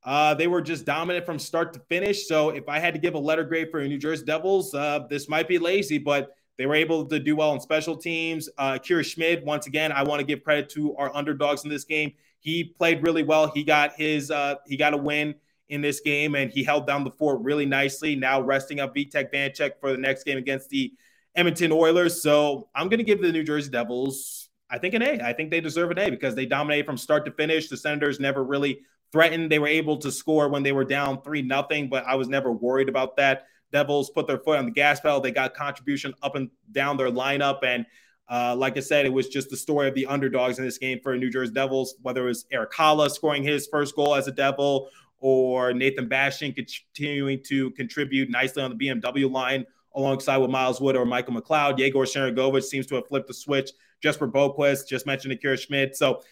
uh, 0.04 0.34
they 0.34 0.48
were 0.48 0.60
just 0.60 0.84
dominant 0.84 1.24
from 1.24 1.38
start 1.38 1.72
to 1.74 1.80
finish. 1.88 2.26
So 2.26 2.50
if 2.50 2.68
I 2.68 2.80
had 2.80 2.92
to 2.94 3.00
give 3.00 3.14
a 3.14 3.18
letter 3.18 3.44
grade 3.44 3.70
for 3.70 3.86
New 3.86 3.98
Jersey 3.98 4.24
Devils, 4.24 4.74
uh, 4.74 5.06
this 5.08 5.28
might 5.28 5.46
be 5.46 5.58
lazy, 5.58 5.98
but 5.98 6.30
they 6.58 6.66
were 6.66 6.74
able 6.74 7.06
to 7.06 7.20
do 7.20 7.36
well 7.36 7.50
on 7.50 7.60
special 7.60 7.96
teams. 7.96 8.48
Uh, 8.58 8.72
Kira 8.72 9.04
Schmid, 9.04 9.44
once 9.46 9.68
again, 9.68 9.92
I 9.92 10.02
want 10.02 10.18
to 10.18 10.26
give 10.26 10.42
credit 10.42 10.68
to 10.70 10.96
our 10.96 11.14
underdogs 11.14 11.62
in 11.62 11.70
this 11.70 11.84
game. 11.84 12.12
He 12.40 12.64
played 12.64 13.04
really 13.04 13.22
well. 13.22 13.46
He 13.46 13.62
got 13.62 13.92
his 13.94 14.32
uh, 14.32 14.56
he 14.66 14.76
got 14.76 14.92
a 14.92 14.96
win 14.96 15.36
in 15.68 15.80
this 15.80 16.00
game, 16.00 16.34
and 16.34 16.50
he 16.50 16.64
held 16.64 16.86
down 16.86 17.04
the 17.04 17.10
fort 17.10 17.40
really 17.40 17.64
nicely. 17.64 18.16
Now 18.16 18.40
resting 18.40 18.80
up 18.80 18.94
Vitek 18.94 19.32
Vanecek 19.32 19.78
for 19.80 19.92
the 19.92 19.98
next 19.98 20.24
game 20.24 20.36
against 20.36 20.68
the 20.68 20.92
Edmonton 21.34 21.72
Oilers. 21.72 22.22
So 22.22 22.68
I'm 22.74 22.88
going 22.88 22.98
to 22.98 23.04
give 23.04 23.22
the 23.22 23.32
New 23.32 23.44
Jersey 23.44 23.70
Devils, 23.70 24.50
I 24.70 24.78
think, 24.78 24.94
an 24.94 25.02
A. 25.02 25.20
I 25.20 25.32
think 25.32 25.50
they 25.50 25.60
deserve 25.60 25.90
an 25.90 25.98
A 25.98 26.10
because 26.10 26.34
they 26.34 26.46
dominated 26.46 26.86
from 26.86 26.96
start 26.96 27.24
to 27.26 27.32
finish. 27.32 27.68
The 27.68 27.76
Senators 27.76 28.20
never 28.20 28.44
really 28.44 28.80
threatened. 29.12 29.50
They 29.50 29.58
were 29.58 29.68
able 29.68 29.96
to 29.98 30.10
score 30.10 30.48
when 30.48 30.62
they 30.62 30.72
were 30.72 30.84
down 30.84 31.22
3 31.22 31.42
nothing, 31.42 31.88
but 31.88 32.04
I 32.06 32.14
was 32.14 32.28
never 32.28 32.52
worried 32.52 32.88
about 32.88 33.16
that. 33.16 33.46
Devils 33.72 34.10
put 34.10 34.26
their 34.26 34.38
foot 34.38 34.58
on 34.58 34.66
the 34.66 34.70
gas 34.70 35.00
pedal. 35.00 35.20
They 35.20 35.30
got 35.30 35.54
contribution 35.54 36.12
up 36.22 36.36
and 36.36 36.50
down 36.70 36.96
their 36.96 37.10
lineup. 37.10 37.64
And 37.64 37.86
Uh, 38.28 38.54
like 38.56 38.76
I 38.78 38.80
said, 38.80 39.04
it 39.04 39.12
was 39.12 39.28
just 39.28 39.50
the 39.50 39.56
story 39.56 39.88
of 39.88 39.94
the 39.94 40.06
underdogs 40.06 40.58
in 40.58 40.64
this 40.64 40.78
game 40.78 41.00
for 41.02 41.14
New 41.18 41.28
Jersey 41.28 41.52
Devils, 41.52 41.96
whether 42.00 42.22
it 42.22 42.28
was 42.28 42.46
Erik 42.50 42.72
Haula 42.72 43.10
scoring 43.10 43.42
his 43.42 43.66
first 43.66 43.94
goal 43.94 44.14
as 44.14 44.26
a 44.26 44.32
Devil 44.32 44.88
or 45.18 45.74
Nathan 45.74 46.08
Bastian 46.08 46.54
continuing 46.54 47.42
to 47.48 47.70
contribute 47.72 48.30
nicely 48.30 48.62
on 48.62 48.70
the 48.70 48.76
BMW 48.76 49.30
line 49.30 49.66
alongside 49.94 50.38
with 50.38 50.50
Miles 50.50 50.80
Wood 50.80 50.96
or 50.96 51.04
Michael 51.04 51.34
McLeod. 51.34 51.78
Yegor 51.78 52.00
Sharangovich 52.00 52.64
seems 52.64 52.86
to 52.86 52.96
have 52.96 53.06
flipped 53.08 53.28
the 53.28 53.34
switch. 53.34 53.70
Jesper 54.02 54.28
Boqvist, 54.28 54.88
just 54.88 55.06
mentioned 55.06 55.32
Akira 55.32 55.56
Schmid. 55.56 55.96
So, 55.96 56.22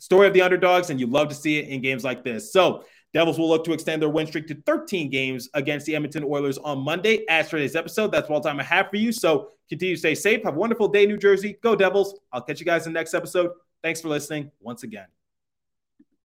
story 0.00 0.26
of 0.26 0.34
the 0.34 0.42
underdogs, 0.42 0.90
and 0.90 0.98
you 0.98 1.06
love 1.06 1.28
to 1.28 1.34
see 1.34 1.58
it 1.58 1.68
in 1.68 1.80
games 1.80 2.04
like 2.04 2.24
this. 2.24 2.52
So, 2.52 2.84
Devils 3.14 3.38
will 3.38 3.48
look 3.48 3.64
to 3.64 3.72
extend 3.72 4.02
their 4.02 4.08
win 4.08 4.26
streak 4.26 4.48
to 4.48 4.54
13 4.66 5.08
games 5.08 5.48
against 5.54 5.86
the 5.86 5.94
Edmonton 5.94 6.24
Oilers 6.24 6.58
on 6.58 6.80
Monday. 6.80 7.24
As 7.28 7.48
for 7.48 7.56
today's 7.56 7.76
episode, 7.76 8.10
that's 8.10 8.28
all 8.28 8.40
the 8.40 8.48
time 8.48 8.58
I 8.58 8.64
have 8.64 8.90
for 8.90 8.96
you. 8.96 9.12
So 9.12 9.50
continue 9.68 9.94
to 9.94 9.98
stay 9.98 10.16
safe. 10.16 10.42
Have 10.42 10.56
a 10.56 10.58
wonderful 10.58 10.88
day, 10.88 11.06
New 11.06 11.16
Jersey. 11.16 11.56
Go 11.62 11.76
Devils. 11.76 12.18
I'll 12.32 12.42
catch 12.42 12.58
you 12.58 12.66
guys 12.66 12.88
in 12.88 12.92
the 12.92 12.98
next 12.98 13.14
episode. 13.14 13.52
Thanks 13.84 14.00
for 14.00 14.08
listening 14.08 14.50
once 14.60 14.82
again. 14.82 15.06